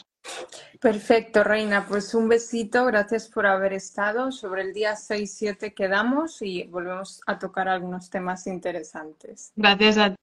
Perfecto, 0.81 1.45
Reina. 1.45 1.87
Pues 1.87 2.15
un 2.15 2.29
besito. 2.29 2.87
Gracias 2.87 3.29
por 3.29 3.47
haber 3.47 3.75
estado. 3.75 4.33
Sobre 4.33 4.63
el 4.63 4.73
día 4.73 4.95
6-7 4.95 5.75
quedamos 5.75 6.41
y 6.43 6.65
volvemos 6.65 7.21
a 7.27 7.39
tocar 7.39 7.69
algunos 7.69 8.09
temas 8.09 8.47
interesantes. 8.47 9.53
Gracias 9.57 9.99
a 9.99 10.15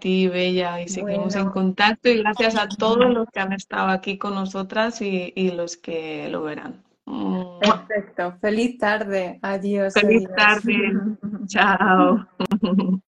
ti, 0.00 0.26
Bella, 0.26 0.80
y 0.80 0.88
seguimos 0.88 1.36
en 1.36 1.50
contacto 1.50 2.08
y 2.08 2.18
gracias 2.18 2.56
a 2.56 2.66
todos 2.68 3.12
los 3.12 3.28
que 3.32 3.40
han 3.40 3.52
estado 3.52 3.88
aquí 3.88 4.18
con 4.18 4.34
nosotras 4.34 5.00
y, 5.00 5.32
y 5.36 5.52
los 5.52 5.76
que 5.76 6.28
lo 6.28 6.42
verán. 6.42 6.82
Perfecto. 7.60 8.36
Feliz 8.40 8.78
tarde. 8.78 9.38
Adiós, 9.42 9.94
Feliz 9.94 10.24
adiós. 10.24 10.36
tarde. 10.36 10.92
Chao. 11.46 12.26